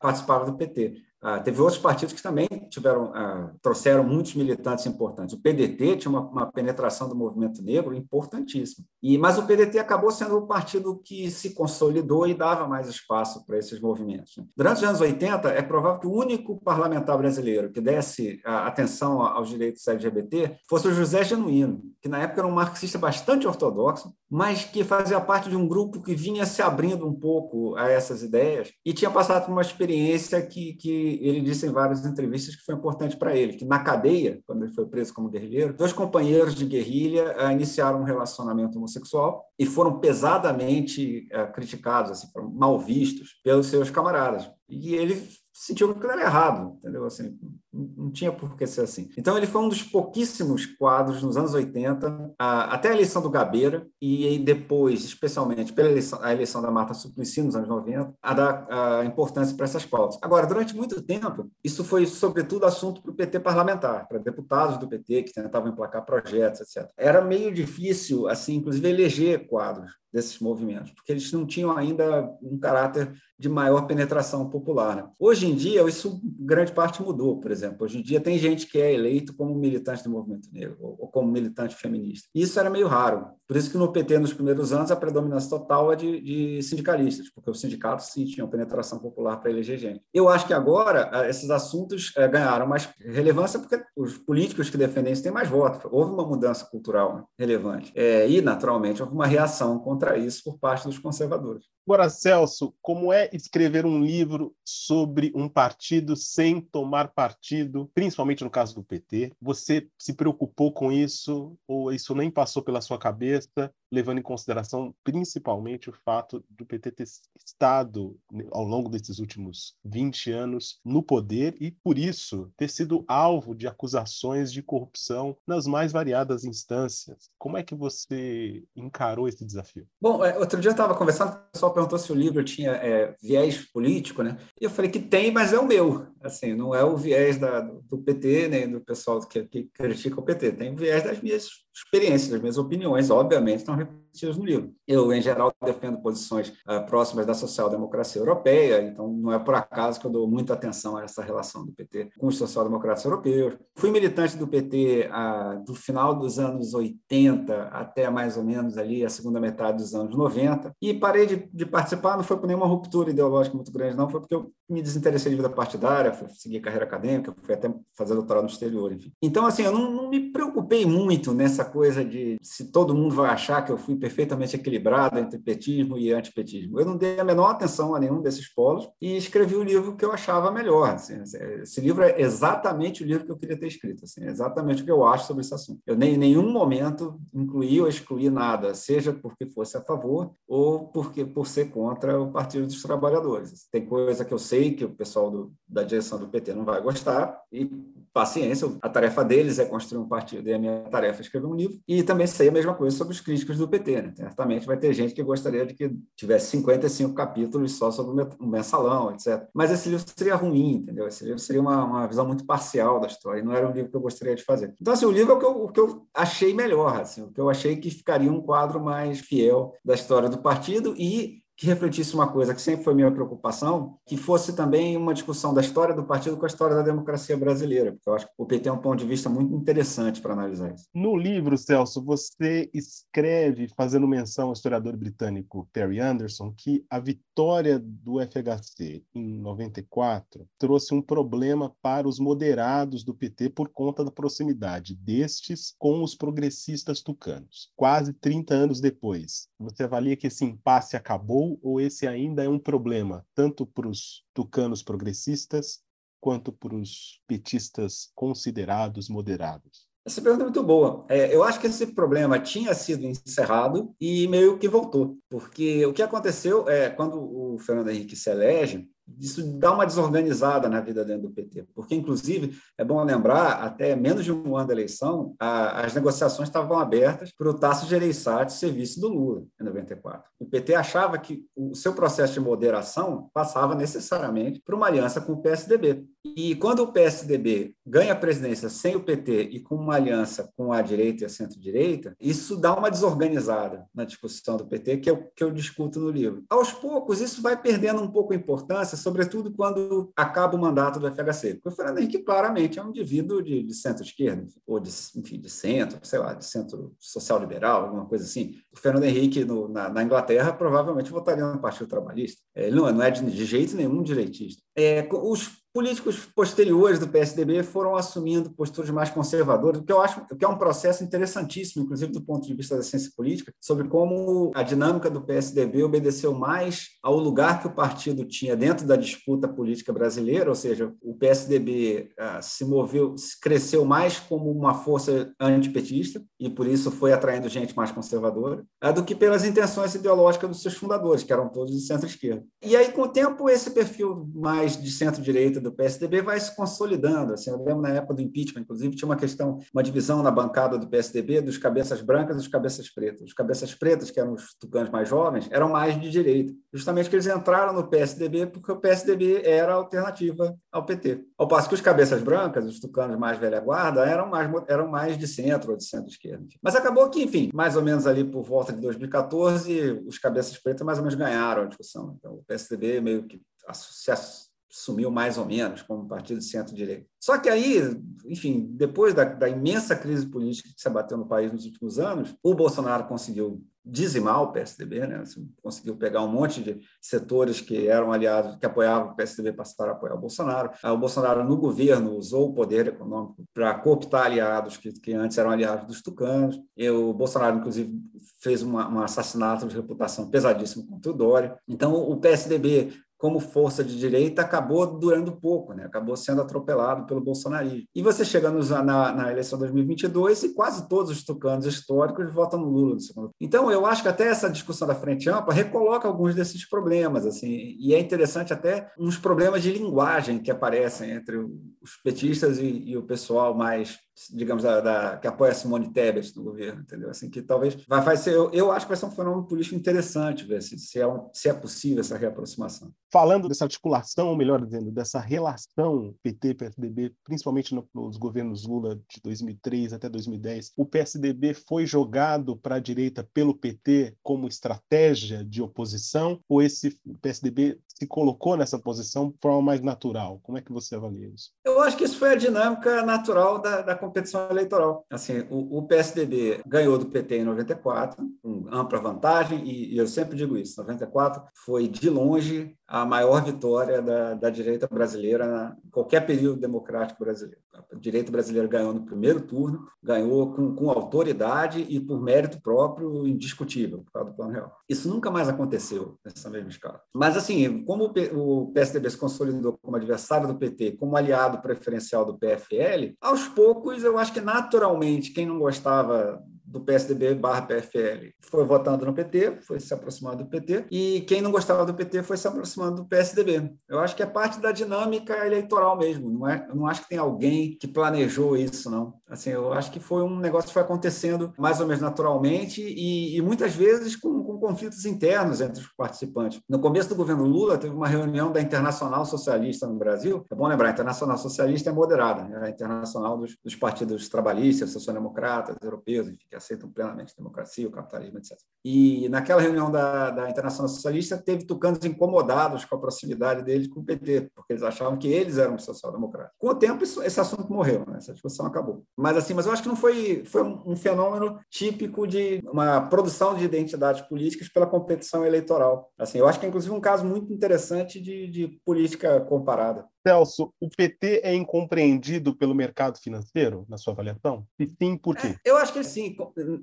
do 0.45 0.57
PT. 0.57 1.10
Ah, 1.23 1.39
teve 1.39 1.61
outros 1.61 1.79
partidos 1.79 2.15
que 2.15 2.23
também 2.23 2.49
tiveram, 2.71 3.13
ah, 3.15 3.53
trouxeram 3.61 4.03
muitos 4.03 4.35
militantes 4.35 4.87
importantes. 4.87 5.35
O 5.35 5.41
PDT 5.41 5.97
tinha 5.97 6.11
uma, 6.11 6.21
uma, 6.21 6.51
penetração 6.51 7.09
do 7.09 7.15
movimento 7.15 7.63
negro 7.63 7.95
importantíssima. 7.95 8.87
E, 9.03 9.19
mas 9.19 9.39
o 9.39 9.47
PDT 9.47 9.79
acabou 9.79 10.11
sendo 10.11 10.39
o 10.39 10.47
partido 10.47 10.99
que 11.05 11.31
se 11.31 11.51
consolidou 11.51 12.27
e 12.27 12.33
dava 12.33 12.67
mais 12.67 12.89
espaço 12.89 13.45
para 13.45 13.59
esses 13.59 13.79
movimentos. 13.81 14.35
Né? 14.37 14.45
Durante 14.57 14.79
os 14.79 14.85
anos 14.85 15.01
80, 15.01 15.49
é 15.51 15.61
provável 15.61 16.01
que 16.01 16.07
o 16.07 16.15
único 16.15 16.59
parlamentar 16.63 17.19
brasileiro 17.19 17.71
que 17.71 17.83
desse 17.83 18.41
ah, 18.45 18.67
atenção 18.67 19.21
aos 19.21 19.51
direitos 19.51 19.87
LGBT 19.87 20.57
fosse 20.69 20.89
o 20.89 20.95
José 20.95 21.23
Genuíno, 21.23 21.83
que 22.01 22.09
na 22.09 22.23
época 22.23 22.41
era 22.41 22.49
um 22.49 22.53
marxista 22.53 22.99
bastante 22.99 23.47
ortodoxo, 23.47 24.11
mas 24.31 24.65
que 24.65 24.83
fazia 24.85 25.21
parte 25.21 25.51
de 25.51 25.57
um 25.57 25.69
grupo 25.69 26.01
que 26.01 26.15
vinha 26.15 26.47
se 26.47 26.63
abrindo 26.63 27.07
um 27.07 27.13
pouco 27.13 27.77
a 27.77 27.91
essas 27.91 28.23
ideias 28.23 28.73
e 28.87 28.95
tinha 28.95 29.11
passado 29.11 29.45
por 29.45 29.53
uma 29.53 29.61
experiência 29.61 30.41
que, 30.41 30.75
que 30.75 31.10
ele 31.21 31.41
disse 31.41 31.67
em 31.67 31.71
várias 31.71 32.05
entrevistas 32.05 32.55
que 32.55 32.65
foi 32.65 32.75
importante 32.75 33.17
para 33.17 33.35
ele, 33.37 33.55
que 33.55 33.65
na 33.65 33.79
cadeia, 33.81 34.41
quando 34.47 34.65
ele 34.65 34.73
foi 34.73 34.87
preso 34.87 35.13
como 35.15 35.29
guerrilheiro, 35.29 35.75
dois 35.75 35.93
companheiros 35.93 36.55
de 36.55 36.65
guerrilha 36.65 37.37
uh, 37.39 37.51
iniciaram 37.51 38.01
um 38.01 38.05
relacionamento 38.05 38.79
homossexual 38.79 39.45
e 39.59 39.67
foram 39.67 39.99
pesadamente 39.99 41.29
uh, 41.33 41.53
criticados, 41.53 42.11
assim, 42.11 42.29
mal 42.53 42.79
vistos 42.79 43.41
pelos 43.43 43.67
seus 43.67 43.91
camaradas. 43.91 44.51
E 44.69 44.95
ele 44.95 45.29
sentiu 45.53 45.95
que 45.95 46.07
era 46.07 46.23
errado, 46.23 46.77
entendeu? 46.79 47.05
Assim, 47.05 47.39
não 47.73 48.11
tinha 48.11 48.33
por 48.33 48.57
que 48.57 48.67
ser 48.67 48.83
assim. 48.83 49.09
Então, 49.17 49.37
ele 49.37 49.47
foi 49.47 49.63
um 49.63 49.69
dos 49.69 49.83
pouquíssimos 49.83 50.67
quadros 50.67 51.23
nos 51.23 51.37
anos 51.37 51.55
80, 51.55 52.35
até 52.39 52.89
a 52.89 52.93
eleição 52.93 53.23
do 53.23 53.31
Gabeira, 53.31 53.87
e 54.01 54.39
depois, 54.39 55.05
especialmente 55.05 55.73
pela 55.73 55.89
eleição, 55.89 56.19
a 56.23 56.33
eleição 56.33 56.61
da 56.61 56.71
Marta 56.71 56.95
Suplicy 56.95 57.43
nos 57.43 57.55
anos 57.55 57.69
90, 57.69 58.15
a 58.21 58.35
dar 58.35 58.67
a 58.69 59.05
importância 59.05 59.57
para 59.57 59.65
essas 59.65 59.87
pautas. 59.87 60.19
Agora, 60.21 60.47
durante 60.47 60.75
muito 60.75 61.01
tempo, 61.01 61.51
isso 61.63 61.85
foi, 61.85 62.07
sobretudo, 62.07 62.67
assunto 62.67 63.01
para 63.01 63.11
o 63.11 63.15
PT 63.15 63.41
parlamentar, 63.41 64.09
para 64.09 64.19
deputados 64.19 64.77
do 64.77 64.89
PT 64.89 65.23
que 65.25 65.33
tentavam 65.33 65.71
emplacar 65.71 66.05
projetos, 66.05 66.61
etc. 66.61 66.91
Era 66.97 67.23
meio 67.23 67.53
difícil, 67.53 68.29
assim, 68.29 68.57
inclusive, 68.57 68.89
eleger 68.89 69.47
quadros 69.47 70.01
desses 70.13 70.41
movimentos, 70.41 70.91
porque 70.91 71.13
eles 71.13 71.31
não 71.33 71.47
tinham 71.47 71.77
ainda 71.77 72.29
um 72.43 72.59
caráter 72.59 73.13
de 73.39 73.49
maior 73.49 73.87
penetração 73.87 74.51
popular. 74.51 74.97
Né? 74.97 75.09
Hoje 75.19 75.47
em 75.47 75.55
dia, 75.55 75.89
isso 75.89 76.21
grande 76.25 76.73
parte 76.73 77.01
mudou, 77.01 77.39
por 77.39 77.51
exemplo. 77.51 77.60
Hoje 77.79 77.99
em 77.99 78.03
dia 78.03 78.21
tem 78.21 78.39
gente 78.39 78.67
que 78.67 78.81
é 78.81 78.93
eleito 78.93 79.35
como 79.35 79.55
militante 79.55 80.05
do 80.05 80.11
movimento 80.11 80.49
negro 80.53 80.77
ou 80.81 81.09
como 81.09 81.31
militante 81.31 81.75
feminista. 81.75 82.29
Isso 82.35 82.59
era 82.59 82.71
meio 82.71 82.87
raro. 82.87 83.40
Por 83.51 83.57
isso 83.57 83.69
que 83.69 83.77
no 83.77 83.91
PT, 83.91 84.17
nos 84.21 84.33
primeiros 84.33 84.73
anos, 84.73 84.93
a 84.93 84.97
predominância 84.97 85.51
total 85.51 85.93
é 85.93 85.97
de, 85.97 86.21
de 86.21 86.63
sindicalistas, 86.63 87.29
porque 87.29 87.51
os 87.51 87.61
sindicatos 87.61 88.07
sim 88.07 88.25
tinham 88.25 88.47
penetração 88.47 89.01
popular 89.01 89.39
para 89.39 89.51
eleger 89.51 89.77
gente. 89.77 90.05
Eu 90.15 90.29
acho 90.29 90.47
que 90.47 90.53
agora 90.53 91.11
eh, 91.13 91.31
esses 91.31 91.51
assuntos 91.51 92.13
é, 92.17 92.29
ganharam 92.29 92.65
mais 92.65 92.89
relevância 93.01 93.59
porque 93.59 93.83
os 93.97 94.17
políticos 94.17 94.71
que 94.71 94.77
defendem 94.77 95.13
isso 95.13 95.25
têm 95.25 95.33
mais 95.33 95.49
votos. 95.49 95.81
Houve 95.91 96.13
uma 96.13 96.25
mudança 96.25 96.65
cultural 96.65 97.17
né, 97.17 97.25
relevante. 97.37 97.91
É, 97.97 98.31
e, 98.31 98.41
naturalmente, 98.41 99.03
houve 99.03 99.17
uma 99.17 99.27
reação 99.27 99.81
contra 99.81 100.17
isso 100.17 100.45
por 100.45 100.57
parte 100.57 100.87
dos 100.87 101.01
conservadores. 101.01 101.65
Agora, 101.91 102.09
Celso, 102.09 102.73
como 102.81 103.13
é 103.13 103.29
escrever 103.33 103.85
um 103.85 104.01
livro 104.01 104.55
sobre 104.65 105.33
um 105.35 105.49
partido 105.49 106.15
sem 106.15 106.61
tomar 106.61 107.09
partido, 107.09 107.91
principalmente 107.93 108.45
no 108.45 108.51
caso 108.51 108.77
do 108.77 108.85
PT? 108.85 109.33
Você 109.41 109.89
se 109.99 110.13
preocupou 110.13 110.73
com 110.73 110.93
isso 110.93 111.57
ou 111.67 111.93
isso 111.93 112.15
nem 112.15 112.31
passou 112.31 112.63
pela 112.63 112.81
sua 112.81 112.97
cabeça, 112.97 113.40
jest 113.41 113.80
levando 113.91 114.19
em 114.19 114.23
consideração 114.23 114.95
principalmente 115.03 115.91
o 115.91 115.93
fato 115.93 116.45
do 116.49 116.65
PT 116.65 116.93
ter 116.93 117.09
estado 117.45 118.17
ao 118.53 118.65
longo 118.65 118.89
desses 118.89 119.19
últimos 119.19 119.75
20 119.85 120.31
anos 120.33 120.81
no 120.85 121.03
poder 121.03 121.57
e 121.61 121.71
por 121.71 121.99
isso 121.99 122.51
ter 122.57 122.71
sido 122.71 123.05
alvo 123.09 123.55
de 123.55 123.67
acusações 123.67 124.53
de 124.53 124.63
corrupção 124.63 125.37
nas 125.47 125.67
mais 125.67 125.93
variadas 125.93 126.45
instâncias? 126.45 127.31
Como 127.39 127.57
é 127.57 127.63
que 127.63 127.75
você 127.75 128.65
encarou 128.77 129.29
esse 129.29 129.45
desafio? 129.45 129.87
Bom, 130.01 130.25
é, 130.25 130.39
outro 130.39 130.61
dia 130.61 130.71
eu 130.71 130.73
estava 130.73 130.95
conversando, 130.95 131.33
o 131.33 131.53
pessoal 131.53 131.73
perguntou 131.73 131.99
se 131.99 132.13
o 132.13 132.15
livro 132.15 132.45
tinha 132.45 132.73
é, 132.73 133.15
viés 133.23 133.65
político, 133.73 134.23
né? 134.23 134.39
E 134.61 134.65
eu 134.65 134.71
falei 134.71 134.91
que 134.91 135.01
tem, 135.01 135.31
mas 135.31 135.53
é 135.53 135.59
o 135.59 135.67
meu. 135.67 136.07
Assim, 136.23 136.55
não 136.55 136.75
é 136.75 136.85
o 136.85 136.97
viés 136.97 137.39
da, 137.39 137.61
do 137.61 137.99
PT, 137.99 138.49
nem 138.49 138.71
do 138.71 138.81
pessoal 138.81 139.21
que, 139.21 139.45
que 139.45 139.65
critica 139.73 140.21
o 140.21 140.23
PT. 140.23 140.53
Tem 140.53 140.73
o 140.73 140.77
viés 140.77 141.03
das 141.03 141.21
minhas 141.21 141.49
experiências, 141.75 142.31
das 142.31 142.41
minhas 142.41 142.59
opiniões, 142.59 143.11
obviamente, 143.11 143.65
আমি 143.81 144.00
repetidas 144.11 144.37
no 144.37 144.45
livro. 144.45 144.75
Eu, 144.87 145.13
em 145.13 145.23
geral, 145.23 145.53
defendo 145.65 145.99
posições 145.99 146.49
uh, 146.49 146.85
próximas 146.87 147.25
da 147.25 147.35
social-democracia 147.35 148.21
europeia, 148.21 148.83
então 148.83 149.09
não 149.09 149.33
é 149.33 149.39
por 149.39 149.55
acaso 149.55 150.01
que 150.01 150.07
eu 150.07 150.11
dou 150.11 150.29
muita 150.29 150.55
atenção 150.55 150.97
a 150.97 151.05
essa 151.05 151.23
relação 151.23 151.65
do 151.65 151.73
PT 151.73 152.11
com 152.19 152.27
os 152.27 152.37
social-democratas 152.37 153.05
europeus. 153.05 153.57
Fui 153.77 153.91
militante 153.91 154.37
do 154.37 154.47
PT 154.47 155.07
uh, 155.09 155.13
ah, 155.13 155.63
do 155.65 155.75
final 155.75 156.15
dos 156.15 156.39
anos 156.39 156.75
80 156.75 157.69
até 157.69 158.11
mais 158.11 158.37
ou 158.37 158.45
menos 158.45 158.77
ali 158.77 159.05
a 159.05 159.09
segunda 159.09 159.41
metade 159.41 159.79
dos 159.79 159.95
anos 159.95 160.17
90, 160.17 160.75
e 160.83 160.93
parei 160.93 161.27
de, 161.27 161.49
de 161.53 161.67
participar, 161.67 162.17
não 162.17 162.25
foi 162.25 162.37
por 162.37 162.47
nenhuma 162.47 162.67
ruptura 162.67 163.11
ideológica 163.11 163.55
muito 163.55 163.73
grande, 163.73 163.97
não, 163.97 164.09
foi 164.09 164.21
porque 164.21 164.35
eu 164.35 164.53
me 164.69 164.83
desinteressei 164.83 165.31
de 165.31 165.37
vida 165.37 165.49
partidária, 165.49 166.13
fui 166.13 166.29
seguir 166.31 166.61
carreira 166.61 166.85
acadêmica, 166.85 167.35
fui 167.43 167.55
até 167.55 167.73
fazer 167.97 168.15
doutorado 168.15 168.45
no 168.45 168.51
exterior, 168.51 168.93
enfim. 168.93 169.13
Então, 169.23 169.47
assim, 169.47 169.63
eu 169.63 169.73
não, 169.73 169.91
não 169.91 170.09
me 170.09 170.31
preocupei 170.31 170.87
muito 170.87 171.33
nessa 171.33 171.65
coisa 171.65 172.05
de 172.05 172.39
se 172.41 172.71
todo 172.71 172.95
mundo 172.95 173.15
vai 173.15 173.31
achar 173.31 173.65
que 173.65 173.73
eu 173.73 173.79
fui 173.79 173.97
perfeitamente 174.01 174.57
equilibrado 174.57 175.19
entre 175.19 175.39
petismo 175.39 175.99
e 175.99 176.13
antipetismo. 176.13 176.81
Eu 176.81 176.87
não 176.87 176.97
dei 176.97 177.21
a 177.21 177.25
menor 177.25 177.51
atenção 177.51 177.95
a 177.95 178.01
nenhum 178.01 178.23
desses 178.23 178.53
polos 178.53 178.89
e 179.01 179.17
escrevi 179.17 179.55
o 179.55 179.63
livro 179.63 179.97
que 179.97 180.05
eu 180.05 180.13
achava 180.13 180.51
melhor. 180.51 180.95
Assim, 180.95 181.23
esse 181.63 181.81
livro 181.81 182.03
é 182.03 182.21
exatamente 182.21 183.03
o 183.03 183.07
livro 183.07 183.25
que 183.25 183.31
eu 183.31 183.39
queria 183.39 183.59
ter 183.59 183.67
escrito, 183.67 184.05
assim, 184.05 184.25
é 184.25 184.31
exatamente 184.31 184.83
o 184.83 184.85
que 184.85 184.91
eu 184.91 185.05
acho 185.05 185.27
sobre 185.27 185.43
esse 185.43 185.55
assunto. 185.55 185.81
Eu 185.87 185.97
nem 185.97 186.15
em 186.15 186.19
nenhum 186.19 186.51
momento 186.51 187.21
incluí 187.35 187.81
ou 187.81 187.89
excluí 187.89 188.31
nada, 188.31 188.75
seja 188.75 189.13
porque 189.13 189.47
fosse 189.47 189.77
a 189.77 189.83
favor 189.83 190.33
ou 190.49 190.89
porque 190.89 191.25
por 191.25 191.47
ser 191.47 191.71
contra 191.71 192.21
o 192.21 192.33
Partido 192.33 192.67
dos 192.67 192.83
Trabalhadores. 192.83 193.69
Tem 193.71 193.85
coisa 193.85 194.25
que 194.25 194.33
eu 194.33 194.39
sei 194.39 194.73
que 194.73 194.85
o 194.85 194.95
pessoal 194.95 195.31
do, 195.31 195.53
da 195.69 195.83
direção 195.83 196.19
do 196.19 196.29
PT 196.29 196.55
não 196.55 196.65
vai 196.65 196.81
gostar 196.81 197.41
e 197.53 197.71
paciência, 198.13 198.69
a 198.83 198.89
tarefa 198.89 199.25
deles 199.25 199.59
é 199.59 199.65
construir 199.65 200.01
um 200.01 200.09
partido 200.09 200.49
e 200.49 200.53
a 200.53 200.59
minha 200.59 200.81
tarefa 200.91 201.21
é 201.21 201.23
escrever 201.23 201.47
um 201.47 201.55
livro. 201.55 201.79
E 201.87 202.03
também 202.03 202.27
sei 202.27 202.49
a 202.49 202.53
mesma 202.53 202.75
coisa 202.75 202.97
sobre 202.97 203.13
os 203.13 203.21
críticos 203.21 203.59
do 203.59 203.69
PT. 203.69 204.03
Né? 204.03 204.13
Certamente 204.17 204.67
vai 204.67 204.77
ter 204.77 204.93
gente 204.93 205.15
que 205.15 205.23
gostaria 205.23 205.65
de 205.65 205.75
que 205.75 205.95
tivesse 206.17 206.51
55 206.51 207.15
capítulos 207.15 207.77
só 207.77 207.91
sobre 207.91 208.27
o 208.39 208.47
mensalão, 208.47 209.13
etc. 209.13 209.47
Mas 209.55 209.71
esse 209.71 209.89
livro 209.89 210.05
seria 210.17 210.35
ruim, 210.35 210.77
entendeu? 210.77 211.07
Esse 211.07 211.25
livro 211.25 211.39
seria 211.39 211.61
uma, 211.61 211.85
uma 211.85 212.07
visão 212.07 212.27
muito 212.27 212.45
parcial 212.45 213.01
da 213.01 213.07
história, 213.07 213.41
e 213.41 213.45
não 213.45 213.53
era 213.53 213.69
um 213.69 213.73
livro 213.73 213.91
que 213.91 213.97
eu 213.97 214.01
gostaria 214.01 214.35
de 214.35 214.45
fazer. 214.45 214.75
Então, 214.81 214.93
assim, 214.93 215.07
o 215.07 215.11
livro 215.11 215.33
é 215.33 215.37
o 215.37 215.39
que 215.39 215.45
eu, 215.45 215.65
o 215.65 215.73
que 215.73 215.81
eu 215.81 216.07
achei 216.15 216.53
melhor, 216.55 217.01
assim, 217.01 217.23
o 217.23 217.31
que 217.31 217.41
eu 217.41 217.49
achei 217.49 217.77
que 217.77 217.91
ficaria 217.91 218.31
um 218.31 218.41
quadro 218.41 218.83
mais 218.83 219.21
fiel 219.21 219.75
da 219.85 219.95
história 219.95 220.29
do 220.29 220.39
partido 220.39 220.95
e 220.97 221.41
que 221.61 221.67
refletisse 221.67 222.15
uma 222.15 222.27
coisa 222.27 222.55
que 222.55 222.63
sempre 222.63 222.83
foi 222.83 222.95
minha 222.95 223.11
preocupação, 223.11 223.99
que 224.07 224.17
fosse 224.17 224.57
também 224.57 224.97
uma 224.97 225.13
discussão 225.13 225.53
da 225.53 225.61
história 225.61 225.95
do 225.95 226.03
partido 226.03 226.39
com 226.39 226.47
a 226.47 226.49
história 226.49 226.75
da 226.75 226.81
democracia 226.81 227.37
brasileira, 227.37 227.93
porque 227.93 228.09
eu 228.09 228.15
acho 228.15 228.25
que 228.25 228.33
o 228.39 228.47
PT 228.47 228.71
é 228.71 228.73
um 228.73 228.79
ponto 228.79 229.01
de 229.01 229.07
vista 229.07 229.29
muito 229.29 229.55
interessante 229.55 230.23
para 230.23 230.33
analisar 230.33 230.73
isso. 230.73 230.87
No 230.95 231.15
livro, 231.15 231.59
Celso, 231.59 232.03
você 232.03 232.71
escreve, 232.73 233.69
fazendo 233.77 234.09
menção 234.09 234.47
ao 234.47 234.55
historiador 234.55 234.97
britânico 234.97 235.69
Perry 235.71 236.01
Anderson, 236.01 236.51
que 236.57 236.83
a 236.89 236.99
vitória 236.99 237.30
do 237.79 238.21
FHC 238.21 239.03
em 239.15 239.39
94 239.39 240.49
trouxe 240.59 240.95
um 240.95 241.03
problema 241.03 241.75
para 241.83 242.07
os 242.07 242.19
moderados 242.19 243.03
do 243.03 243.15
PT 243.15 243.51
por 243.51 243.69
conta 243.71 244.05
da 244.05 244.11
proximidade 244.11 244.95
destes 244.95 245.75
com 245.79 246.03
os 246.03 246.15
progressistas 246.15 247.03
tucanos. 247.03 247.73
Quase 247.75 248.13
30 248.13 248.55
anos 248.55 248.81
depois, 248.81 249.49
você 249.59 249.85
avalia 249.85 250.17
que 250.17 250.29
esse 250.29 250.45
impasse 250.45 250.97
acabou 250.97 251.59
ou 251.63 251.81
esse 251.81 252.07
ainda 252.07 252.45
é 252.45 252.49
um 252.49 252.59
problema, 252.59 253.27
tanto 253.35 253.67
para 253.67 253.89
os 253.89 254.25
tucanos 254.33 254.83
progressistas 254.83 255.81
quanto 256.21 256.53
para 256.53 256.77
os 256.77 257.21
petistas 257.27 258.11
considerados 258.15 259.09
moderados? 259.09 259.90
Essa 260.11 260.21
pergunta 260.21 260.43
é 260.43 260.47
muito 260.47 260.63
boa. 260.65 261.05
É, 261.09 261.33
eu 261.33 261.45
acho 261.45 261.61
que 261.61 261.69
esse 261.69 261.87
problema 261.87 262.37
tinha 262.41 262.75
sido 262.75 263.07
encerrado 263.07 263.95
e 264.01 264.27
meio 264.27 264.59
que 264.59 264.69
voltou, 264.69 265.17
porque 265.29 265.87
o 265.87 265.93
que 265.93 266.03
aconteceu 266.03 266.69
é 266.69 266.91
quando 266.91 267.15
o 267.17 267.57
Fernando 267.61 267.91
Henrique 267.91 268.17
se 268.17 268.29
elege, 268.29 268.89
isso 269.19 269.43
dá 269.59 269.73
uma 269.73 269.87
desorganizada 269.87 270.69
na 270.69 270.81
vida 270.81 271.05
dentro 271.05 271.29
do 271.29 271.31
PT, 271.31 271.67
porque, 271.75 271.95
inclusive, 271.95 272.57
é 272.77 272.85
bom 272.85 273.03
lembrar, 273.03 273.63
até 273.63 273.97
menos 273.97 274.25
de 274.25 274.33
um 274.33 274.57
ano 274.57 274.69
da 274.69 274.75
eleição, 274.75 275.35
a, 275.39 275.85
as 275.85 275.95
negociações 275.95 276.49
estavam 276.49 276.79
abertas 276.79 277.33
para 277.33 277.49
o 277.49 277.55
Tasso 277.55 277.89
Gereissati 277.89 278.53
ser 278.53 278.73
vice 278.73 279.01
do 279.01 279.09
Lula, 279.09 279.45
em 279.61 279.65
94. 279.65 280.29
O 280.39 280.47
PT 280.47 280.75
achava 280.75 281.19
que 281.19 281.45
o 281.57 281.75
seu 281.75 281.93
processo 281.93 282.35
de 282.35 282.41
moderação 282.41 283.31
passava 283.33 283.75
necessariamente 283.75 284.61
por 284.61 284.75
uma 284.75 284.87
aliança 284.87 285.21
com 285.21 285.33
o 285.33 285.43
PSDB. 285.43 286.05
E 286.25 286.55
quando 286.55 286.81
o 286.81 286.93
PSDB 286.93 287.75
ganha 287.87 288.13
a 288.13 288.17
presidência 288.17 288.69
sem 288.69 288.95
o 288.95 289.03
PT 289.03 289.43
e 289.53 289.61
com 289.61 289.75
uma 289.75 289.95
aliança 289.95 290.53
com 290.57 290.73
a 290.73 290.83
direita 290.83 291.25
e 291.25 291.27
a 291.27 291.29
centro-direita, 291.29 292.15
isso 292.21 292.57
dá 292.57 292.75
uma 292.75 292.91
desorganizada 292.91 293.87
na 293.95 294.05
discussão 294.05 294.57
do 294.57 294.67
PT, 294.67 294.99
que 294.99 295.11
eu, 295.11 295.31
que 295.35 295.43
eu 295.43 295.51
discuto 295.51 295.99
no 295.99 296.11
livro. 296.11 296.45
Aos 296.51 296.73
poucos, 296.73 297.21
isso 297.21 297.41
vai 297.41 297.61
perdendo 297.61 298.03
um 298.03 298.11
pouco 298.11 298.33
a 298.33 298.37
importância, 298.37 298.97
sobretudo 298.97 299.53
quando 299.53 300.13
acaba 300.15 300.57
o 300.57 300.61
mandato 300.61 301.01
do 301.01 301.11
FHC. 301.11 301.55
Porque 301.55 301.69
o 301.69 301.73
Fernando 301.73 301.99
Henrique 301.99 302.19
claramente 302.19 302.79
é 302.79 302.83
um 302.83 302.91
indivíduo 302.91 303.43
de, 303.43 303.63
de 303.63 303.75
centro-esquerda, 303.75 304.47
ou 304.67 304.79
de, 304.79 304.91
enfim, 305.17 305.41
de 305.41 305.49
centro, 305.49 305.99
sei 306.03 306.19
lá, 306.19 306.35
de 306.35 306.45
centro 306.45 306.95
social-liberal, 306.99 307.85
alguma 307.85 308.07
coisa 308.07 308.25
assim. 308.25 308.57
O 308.73 308.79
Fernando 308.79 309.05
Henrique, 309.05 309.45
no, 309.45 309.69
na, 309.69 309.89
na, 309.89 310.03
Inglaterra, 310.03 310.53
provavelmente 310.53 311.11
votaria 311.11 311.45
no 311.45 311.61
Partido 311.61 311.89
Trabalhista. 311.89 312.43
Ele 312.55 312.77
não, 312.77 312.93
não 312.93 313.03
é 313.03 313.11
de, 313.11 313.25
de 313.25 313.45
jeito 313.47 313.75
nenhum 313.75 314.03
direitista. 314.03 314.63
É, 314.77 315.09
os 315.11 315.60
políticos 315.73 316.27
posteriores 316.35 316.99
do 316.99 317.09
PSDB 317.09 317.63
foram 317.63 317.97
assumindo 317.97 318.51
posturas 318.51 318.91
mais 318.91 319.11
conservadoras, 319.11 319.81
o 319.81 319.85
que 319.85 319.93
eu 319.93 320.01
acho 320.01 320.27
que 320.37 320.45
é 320.45 320.49
um 320.49 320.59
processo 320.59 321.05
interessantíssimo, 321.05 321.85
inclusive 321.85 322.13
do 322.13 322.21
ponto 322.21 322.47
de 322.47 322.55
vista 322.55 322.77
da 322.77 322.83
ciência 322.83 323.11
política, 323.17 323.53
sobre 323.61 323.89
como 323.89 324.51
a 324.55 324.63
dinâmica 324.63 325.09
do 325.09 325.23
PSDB 325.23 325.83
obedeceu 325.83 326.35
mais 326.35 326.89
ao 327.03 327.17
lugar 327.17 327.61
que 327.61 327.67
o 327.67 327.75
partido 327.75 328.25
tinha 328.25 328.57
dentro 328.57 328.87
da 328.87 328.97
disputa 328.97 329.49
política 329.49 329.93
brasileira, 329.93 330.51
ou 330.51 330.57
seja, 330.57 330.93
o 331.03 331.15
PSDB 331.15 332.11
ah, 332.19 332.43
se 332.43 332.65
moveu, 332.65 333.15
cresceu 333.41 333.85
mais 333.85 334.19
como 334.19 334.51
uma 334.51 334.75
força 334.75 335.33
antipetista 335.41 336.23
e 336.39 336.49
por 336.49 336.67
isso 336.67 336.91
foi 336.91 337.13
atraindo 337.13 337.49
gente 337.49 337.77
mais 337.77 337.93
conservadora, 337.93 338.65
ah, 338.81 338.91
do 338.91 339.05
que 339.05 339.15
pelas 339.15 339.45
intenções 339.45 339.95
ideológicas 339.95 340.51
dos 340.51 340.63
seus 340.63 340.75
fundadores, 340.75 341.23
que 341.23 341.33
eram 341.33 341.49
todos 341.49 341.73
de 341.73 341.81
centro-esquerda. 341.81 342.45
E 342.63 342.75
aí, 342.77 342.93
com 342.93 343.03
o 343.03 343.09
tempo, 343.09 343.49
esse 343.49 343.71
perfil 343.71 344.29
mais 344.35 344.81
de 344.81 344.91
centro-direita 344.91 345.60
do 345.61 345.73
PSDB 345.73 346.23
vai 346.23 346.41
se 346.41 346.55
consolidando. 346.55 347.35
Assim, 347.35 347.51
eu 347.51 347.59
lembro 347.59 347.83
na 347.83 347.91
época 347.91 348.15
do 348.15 348.23
impeachment, 348.23 348.63
inclusive, 348.63 348.97
tinha 348.97 349.09
uma 349.09 349.17
questão, 349.17 349.59
uma 349.73 349.83
divisão 349.83 350.23
na 350.23 350.31
bancada 350.31 350.79
do 350.79 350.89
PSDB 350.89 351.41
dos 351.41 351.59
cabeças 351.59 352.01
brancas 352.01 352.37
e 352.37 352.39
dos 352.39 352.49
cabeças 352.49 352.89
pretas. 352.91 353.23
Os 353.23 353.33
cabeças 353.33 353.75
pretas, 353.75 354.11
que 354.11 354.19
eram 354.19 354.33
os 354.33 354.55
tucanos 354.55 354.91
mais 354.91 355.09
jovens, 355.09 355.49
eram 355.51 355.69
mais 355.69 356.01
de 356.01 356.11
direita. 356.11 356.53
Justamente 356.73 357.05
porque 357.05 357.17
eles 357.17 357.27
entraram 357.27 357.73
no 357.73 357.89
PSDB 357.89 358.47
porque 358.47 358.73
o 358.73 358.77
PSDB 358.77 359.43
era 359.45 359.75
alternativa 359.75 360.57
ao 360.73 360.85
PT. 360.85 361.25
Ao 361.37 361.49
passo 361.49 361.69
que 361.69 361.75
os 361.75 361.81
cabeças 361.81 362.23
brancas, 362.23 362.65
os 362.65 362.81
tucanos 362.81 363.19
mais 363.19 363.39
velha 363.39 363.61
guarda, 363.61 364.05
eram 364.05 364.29
mais, 364.29 364.51
eram 364.69 364.89
mais 364.89 365.19
de 365.19 365.27
centro 365.27 365.73
ou 365.73 365.77
de 365.77 365.85
centro-esquerda. 365.85 366.47
Mas 366.63 366.75
acabou 366.75 367.09
que, 367.11 367.23
enfim, 367.23 367.51
mais 367.53 367.77
ou 367.77 367.83
menos 367.83 368.07
ali 368.07 368.25
por 368.25 368.43
volta 368.43 368.73
de 368.73 368.81
2014, 368.81 370.03
os 370.07 370.19
cabeças 370.19 370.59
pretas 370.59 370.87
mais 370.87 370.99
ou 370.99 371.05
menos 371.05 371.19
ganharam 371.19 371.63
a 371.63 371.67
discussão. 371.67 372.17
Então, 372.19 372.35
o 372.35 372.45
PSDB 372.45 373.01
meio 373.01 373.25
que 373.25 373.41
se 373.73 374.50
sumiu 374.71 375.11
mais 375.11 375.37
ou 375.37 375.45
menos 375.45 375.83
como 375.83 376.07
partido 376.07 376.39
de 376.39 376.45
centro-direita. 376.45 377.05
Só 377.19 377.37
que 377.37 377.49
aí, 377.49 377.81
enfim, 378.25 378.71
depois 378.73 379.13
da, 379.13 379.25
da, 379.25 379.49
imensa 379.49 379.97
crise 379.97 380.27
política 380.27 380.71
que 380.75 380.81
se 380.81 380.89
abateu 380.89 381.19
no 381.19 381.27
país 381.27 381.53
nos 381.53 381.67
últimos 381.67 381.99
anos, 381.99 382.35
o 382.43 382.55
Bolsonaro 382.55 383.07
conseguiu 383.07 383.63
dizimar 383.85 384.43
o 384.43 384.53
PSDB, 384.53 385.07
né? 385.07 385.17
Assim, 385.17 385.51
conseguiu 385.63 385.97
pegar 385.97 386.23
um 386.23 386.29
monte 386.29 386.63
de 386.63 386.81
setores 387.01 387.61
que 387.61 387.89
eram 387.89 388.13
aliados, 388.13 388.57
que 388.57 388.67
apoiavam 388.67 389.13
o 389.13 389.17
PSDB, 389.17 389.53
passaram 389.53 389.93
a 389.93 389.95
apoiar 389.95 390.15
o 390.15 390.21
Bolsonaro. 390.21 390.71
O 390.85 390.97
Bolsonaro, 390.97 391.45
no 391.45 391.57
governo, 391.57 392.15
usou 392.15 392.51
o 392.51 392.55
poder 392.55 392.89
econômico 392.89 393.43
para 393.53 393.75
cooptar 393.75 394.27
aliados 394.27 394.77
que, 394.77 394.93
que, 394.93 395.13
antes 395.15 395.37
eram 395.39 395.51
aliados 395.51 395.87
dos 395.87 396.03
tucanos. 396.03 396.61
E 396.77 396.89
o 396.91 397.13
Bolsonaro, 397.13 397.59
inclusive, 397.59 397.99
fez 398.41 398.63
uma, 398.63 398.89
um 398.89 399.01
assassinato 399.01 399.67
de 399.67 399.75
reputação 399.75 400.31
pesadíssimo 400.31 400.87
contra 400.87 401.11
o 401.11 401.15
Dória. 401.15 401.59
Então, 401.67 401.95
o 401.95 402.17
PSDB 402.19 402.93
como 403.21 403.39
força 403.39 403.85
de 403.85 403.99
direita, 403.99 404.41
acabou 404.41 404.99
durando 404.99 405.33
pouco, 405.33 405.75
né? 405.75 405.85
acabou 405.85 406.17
sendo 406.17 406.41
atropelado 406.41 407.05
pelo 407.05 407.21
bolsonarismo. 407.21 407.87
E 407.95 408.03
você 408.03 408.25
chega 408.25 408.51
nos, 408.51 408.71
na, 408.71 408.83
na, 408.83 409.31
eleição 409.31 409.59
de 409.59 409.65
2022 409.65 410.45
e 410.45 410.55
quase 410.55 410.89
todos 410.89 411.11
os 411.11 411.23
tucanos 411.23 411.67
históricos 411.67 412.33
votam 412.33 412.59
no 412.59 412.71
Lula 412.71 412.95
no 412.95 413.01
segundo. 413.01 413.31
Então, 413.39 413.71
eu 413.71 413.85
acho 413.85 414.03
que 414.03 414.09
até 414.09 414.27
essa 414.27 414.49
discussão 414.49 414.89
da 414.89 414.95
Frente 414.95 415.29
Ampla 415.29 415.53
recoloca 415.53 416.09
alguns 416.09 416.35
desses 416.35 416.67
problemas, 416.67 417.27
assim, 417.27 417.77
e 417.79 417.95
é 417.95 418.01
interessante 418.01 418.55
até 418.55 418.91
uns 418.99 419.19
problemas 419.19 419.63
de 419.63 419.71
linguagem 419.71 420.39
que 420.39 420.51
aparecem 420.51 421.11
entre 421.11 421.37
os 421.37 421.97
petistas 422.03 422.59
e, 422.59 422.85
e 422.87 422.97
o 422.97 423.03
pessoal 423.03 423.55
mais 423.55 423.99
digamos, 424.29 424.63
da, 424.63 424.81
da, 424.81 425.17
que 425.17 425.27
apoia 425.27 425.55
Simone 425.55 425.93
Tebet 425.93 426.37
no 426.37 426.43
governo, 426.43 426.83
entendeu? 426.83 427.09
Assim, 427.09 427.31
que 427.31 427.41
talvez 427.41 427.77
vai, 427.89 428.03
vai 428.03 428.17
ser, 428.17 428.35
eu, 428.35 428.51
eu 428.53 428.71
acho 428.71 428.85
que 428.85 428.91
vai 428.91 428.97
ser 428.97 429.07
um 429.07 429.11
fenômeno 429.11 429.47
político 429.47 429.77
interessante 429.77 430.45
ver 430.45 430.63
se, 430.63 430.79
se, 430.79 431.01
é, 431.01 431.07
um, 431.07 431.31
se 431.33 431.49
é 431.49 431.55
possível 431.55 432.01
essa 432.01 432.19
reaproximação. 432.19 432.93
Falando 433.13 433.49
dessa 433.49 433.65
articulação, 433.65 434.29
ou 434.29 434.37
melhor 434.37 434.65
dizendo, 434.65 434.91
dessa 434.91 435.19
relação 435.19 436.15
PT-PSDB, 436.23 437.13
principalmente 437.25 437.75
no, 437.75 437.89
nos 437.95 438.17
governos 438.17 438.67
Lula 438.67 438.97
de 438.97 439.21
2003 439.23 439.93
até 439.93 440.09
2010, 440.09 440.73
o 440.77 440.87
PSDB 440.87 441.55
foi 441.55 441.87
jogado 441.87 442.57
para 442.57 442.77
a 442.77 442.81
direita 442.81 443.29
pelo 443.35 443.55
PT 443.55 444.15
como 444.23 444.47
estratégia 444.47 445.45
de 445.45 445.61
oposição, 445.61 446.41
ou 446.49 446.63
esse 446.63 446.97
PSDB 447.21 447.81
se 448.01 448.07
colocou 448.07 448.57
nessa 448.57 448.79
posição 448.79 449.29
de 449.29 449.37
forma 449.43 449.61
mais 449.61 449.81
natural? 449.83 450.41
Como 450.43 450.57
é 450.57 450.63
que 450.63 450.73
você 450.73 450.95
avalia 450.95 451.29
isso? 451.29 451.51
Eu 451.65 451.83
acho 451.83 451.97
que 451.97 452.05
isso 452.05 452.19
foi 452.19 452.31
a 452.31 452.37
dinâmica 452.37 453.03
natural 453.05 453.61
da, 453.61 453.83
da 453.83 453.95
competição 453.95 454.49
eleitoral. 454.51 455.05
Assim, 455.11 455.41
o, 455.51 455.79
o, 455.79 455.87
PSDB 455.87 456.63
ganhou 456.67 456.97
do 456.97 457.07
PT 457.07 457.39
em 457.39 457.45
94, 457.45 458.25
com 458.43 458.67
ampla 458.71 458.99
vantagem, 458.99 459.63
e, 459.67 459.95
e 459.95 459.99
eu 459.99 460.07
sempre 460.07 460.37
digo 460.37 460.57
isso: 460.57 460.81
94 460.81 461.43
foi 461.65 461.89
de 461.89 462.09
longe 462.09 462.75
a, 462.89 463.00
a 463.01 463.07
maior 463.07 463.45
vitória 463.45 464.01
da, 464.01 464.35
da 464.35 464.51
direita 464.51 464.87
brasileira 464.87 465.77
em 465.85 465.91
qualquer 465.91 466.25
período 466.27 466.61
democrático 466.61 467.25
brasileiro. 467.25 467.61
A 467.73 467.97
direita 467.97 468.31
brasileira 468.31 468.69
ganhou 468.69 468.93
no 468.93 469.05
primeiro 469.05 469.41
turno, 469.41 469.87
ganhou 470.03 470.53
com, 470.53 470.75
com 470.75 470.91
autoridade 470.91 471.85
e 471.89 471.99
por 471.99 472.21
mérito 472.21 472.61
próprio 472.61 473.27
indiscutível, 473.27 474.03
por 474.05 474.13
causa 474.13 474.31
do 474.31 474.37
Plano 474.37 474.53
Real. 474.53 474.77
Isso 474.89 475.09
nunca 475.09 475.31
mais 475.31 475.49
aconteceu 475.49 476.19
nessa 476.25 476.49
mesma 476.51 476.69
escala. 476.69 477.01
Mas, 477.13 477.37
assim, 477.37 477.85
como 477.85 478.13
o 478.33 478.73
PSDB 478.73 479.11
se 479.11 479.17
consolidou 479.17 479.79
como 479.83 479.97
adversário 479.97 480.47
do 480.47 480.57
PT, 480.57 480.93
como 480.93 481.17
aliado 481.17 481.61
preferencial 481.63 482.25
do 482.25 482.39
PFL, 482.39 483.15
aos 483.21 483.49
poucos, 483.49 484.05
eu 484.05 484.19
acho 484.19 484.33
que 484.33 484.41
naturalmente 484.41 485.33
quem 485.33 485.47
não 485.47 485.59
gostava 485.59 486.43
do 486.71 486.81
PSDB 486.81 487.35
barra 487.35 487.63
PFL 487.63 488.31
foi 488.41 488.65
votando 488.65 489.05
no 489.05 489.13
PT, 489.13 489.59
foi 489.63 489.81
se 489.81 489.93
aproximando 489.93 490.45
do 490.45 490.51
PT, 490.51 490.87
e 490.91 491.23
quem 491.23 491.43
não 491.43 491.51
gostava 491.51 491.85
do 491.85 491.95
PT 491.95 492.23
foi 492.23 492.37
se 492.37 492.47
aproximando 492.47 493.03
do 493.03 493.09
PSDB. 493.09 493.73
Eu 493.89 493.99
acho 493.99 494.15
que 494.15 494.23
é 494.23 494.27
parte 494.27 494.61
da 494.61 494.71
dinâmica 494.71 495.45
eleitoral 495.45 495.99
mesmo, 495.99 496.31
não 496.31 496.49
é? 496.49 496.67
Eu 496.69 496.77
não 496.77 496.87
acho 496.87 497.03
que 497.03 497.09
tem 497.09 497.19
alguém 497.19 497.77
que 497.77 497.89
planejou 497.89 498.57
isso, 498.57 498.91
não. 498.91 499.15
Assim, 499.29 499.51
eu 499.51 499.73
acho 499.73 499.91
que 499.91 500.01
foi 500.01 500.23
um 500.23 500.39
negócio 500.39 500.69
que 500.69 500.75
foi 500.75 500.83
acontecendo 500.83 501.53
mais 501.59 501.81
ou 501.81 501.87
menos 501.87 502.03
naturalmente 502.03 502.83
e, 502.83 503.37
e 503.37 503.43
muitas 503.43 503.75
vezes 503.75 504.17
com, 504.17 504.43
com 504.43 504.59
conflitos 504.59 505.05
internos 505.05 505.61
entre 505.61 505.83
os 505.83 505.89
participantes. 505.97 506.61
No 506.69 506.79
começo 506.79 507.09
do 507.09 507.15
governo 507.15 507.45
Lula, 507.45 507.79
teve 507.79 507.95
uma 507.95 508.09
reunião 508.09 508.53
da 508.53 508.61
Internacional 508.61 509.25
Socialista 509.25 509.87
no 509.87 509.97
Brasil. 509.97 510.45
É 510.51 510.55
bom 510.55 510.67
lembrar, 510.67 510.89
a 510.89 510.93
Internacional 510.93 511.39
Socialista 511.39 511.91
é 511.91 511.93
moderada, 511.93 512.49
é 512.59 512.67
a 512.67 512.71
internacional 512.71 513.37
dos, 513.37 513.57
dos 513.63 513.77
partidos 513.77 514.29
trabalhistas, 514.29 514.91
social-democratas, 514.91 515.77
europeus, 515.83 516.29
enfim, 516.29 516.45
que 516.49 516.57
aceitam 516.61 516.91
plenamente 516.91 517.33
a 517.33 517.37
democracia, 517.37 517.87
o 517.87 517.91
capitalismo, 517.91 518.39
etc. 518.39 518.57
E 518.85 519.29
naquela 519.29 519.61
reunião 519.61 519.91
da, 519.91 520.31
da 520.31 520.51
Internacional 520.51 520.89
Socialista, 520.89 521.37
teve 521.37 521.67
tucanos 521.67 522.05
incomodados 522.05 522.85
com 522.85 522.95
a 522.95 523.01
proximidade 523.01 523.63
deles 523.63 523.89
com 523.89 524.01
o 524.01 524.05
PT, 524.05 524.51
porque 524.55 524.73
eles 524.73 524.83
achavam 524.83 525.19
que 525.19 525.29
eles 525.29 525.59
eram 525.59 525.79
social-democratas. 525.79 526.53
Com 526.59 526.69
o 526.69 526.75
tempo, 526.75 527.05
isso, 527.05 527.23
esse 527.23 527.41
assunto 527.41 527.73
morreu, 527.73 528.05
né? 528.07 528.19
essa 528.19 528.33
discussão 528.33 528.67
acabou. 528.67 529.05
Mas 529.17 529.37
assim, 529.37 529.55
mas 529.55 529.67
eu 529.67 529.73
acho 529.73 529.83
que 529.83 529.89
não 529.89 529.97
foi, 529.97 530.45
foi 530.45 530.63
um 530.63 530.97
fenômeno 530.97 531.59
típico 531.71 532.27
de 532.27 532.63
uma 532.65 533.01
produção 533.03 533.55
de 533.55 533.65
identidades 533.65 534.23
políticas 534.23 534.69
pela 534.69 534.87
competição 534.87 535.45
eleitoral. 535.45 536.11
Assim, 536.19 536.39
eu 536.39 536.49
acho 536.49 536.59
que 536.59 536.67
é 536.67 536.69
inclusive 536.69 536.95
um 536.95 537.01
caso 537.01 537.25
muito 537.25 537.53
interessante 537.53 538.21
de, 538.21 538.49
de 538.49 538.81
política 538.85 539.41
comparada. 539.41 540.07
Celso, 540.27 540.73
o 540.81 540.89
PT 540.89 541.41
é 541.43 541.55
incompreendido 541.55 542.55
pelo 542.55 542.75
mercado 542.75 543.19
financeiro, 543.19 543.87
na 543.89 543.97
sua 543.97 544.13
avaliação? 544.13 544.67
E 544.79 544.89
sim, 544.89 545.17
por 545.17 545.37
quê? 545.37 545.57
É, 545.65 545.71
eu 545.71 545.77
acho 545.77 545.93
que 545.93 546.03
sim. 546.05 546.37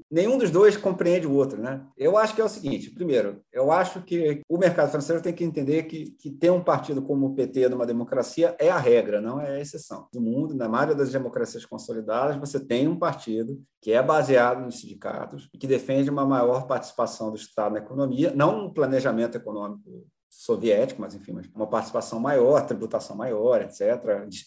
Nenhum 0.10 0.38
dos 0.38 0.52
dois 0.52 0.76
compreende 0.76 1.28
o 1.28 1.34
outro, 1.34 1.62
né? 1.62 1.86
Eu 1.97 2.17
acho 2.17 2.34
que 2.36 2.41
é 2.41 2.43
o 2.43 2.50
seguinte: 2.50 2.91
primeiro, 2.91 3.41
eu 3.52 3.71
acho 3.71 4.02
que 4.02 4.41
o 4.50 4.58
mercado 4.58 4.89
financeiro 4.89 5.21
tem 5.21 5.34
que 5.34 5.43
entender 5.43 5.84
que, 5.84 6.12
que 6.12 6.32
ter 6.32 6.52
um 6.52 6.63
partido 6.63 7.02
como 7.02 7.28
o 7.28 7.36
PT 7.36 7.69
numa 7.69 7.86
democracia 7.86 8.56
é 8.60 8.69
a 8.69 8.78
regra, 8.78 9.21
não 9.21 9.39
é 9.39 9.58
a 9.58 9.60
exceção. 9.60 10.08
No 10.13 10.21
mundo, 10.21 10.56
na 10.56 10.67
maioria 10.67 10.95
das 10.95 11.12
democracias 11.12 11.65
consolidadas, 11.65 12.38
você 12.38 12.60
tem 12.60 12.88
um 12.88 12.97
partido 12.97 13.62
que 13.82 13.91
é 13.91 14.02
baseado 14.02 14.63
nos 14.63 14.80
sindicatos 14.80 15.50
e 15.54 15.58
que 15.58 15.67
defende 15.67 16.10
uma 16.10 16.26
maior 16.26 16.67
participação 16.67 17.30
do 17.30 17.38
Estado 17.38 17.73
na 17.73 17.80
economia, 17.80 18.34
não 18.36 18.65
um 18.65 18.73
planejamento 18.73 19.38
econômico 19.38 20.06
soviético, 20.38 21.02
mas 21.02 21.15
enfim, 21.15 21.36
uma 21.56 21.65
participação 21.65 22.19
maior, 22.19 22.63
tributação 22.63 23.15
maior, 23.15 23.60
etc., 23.62 23.82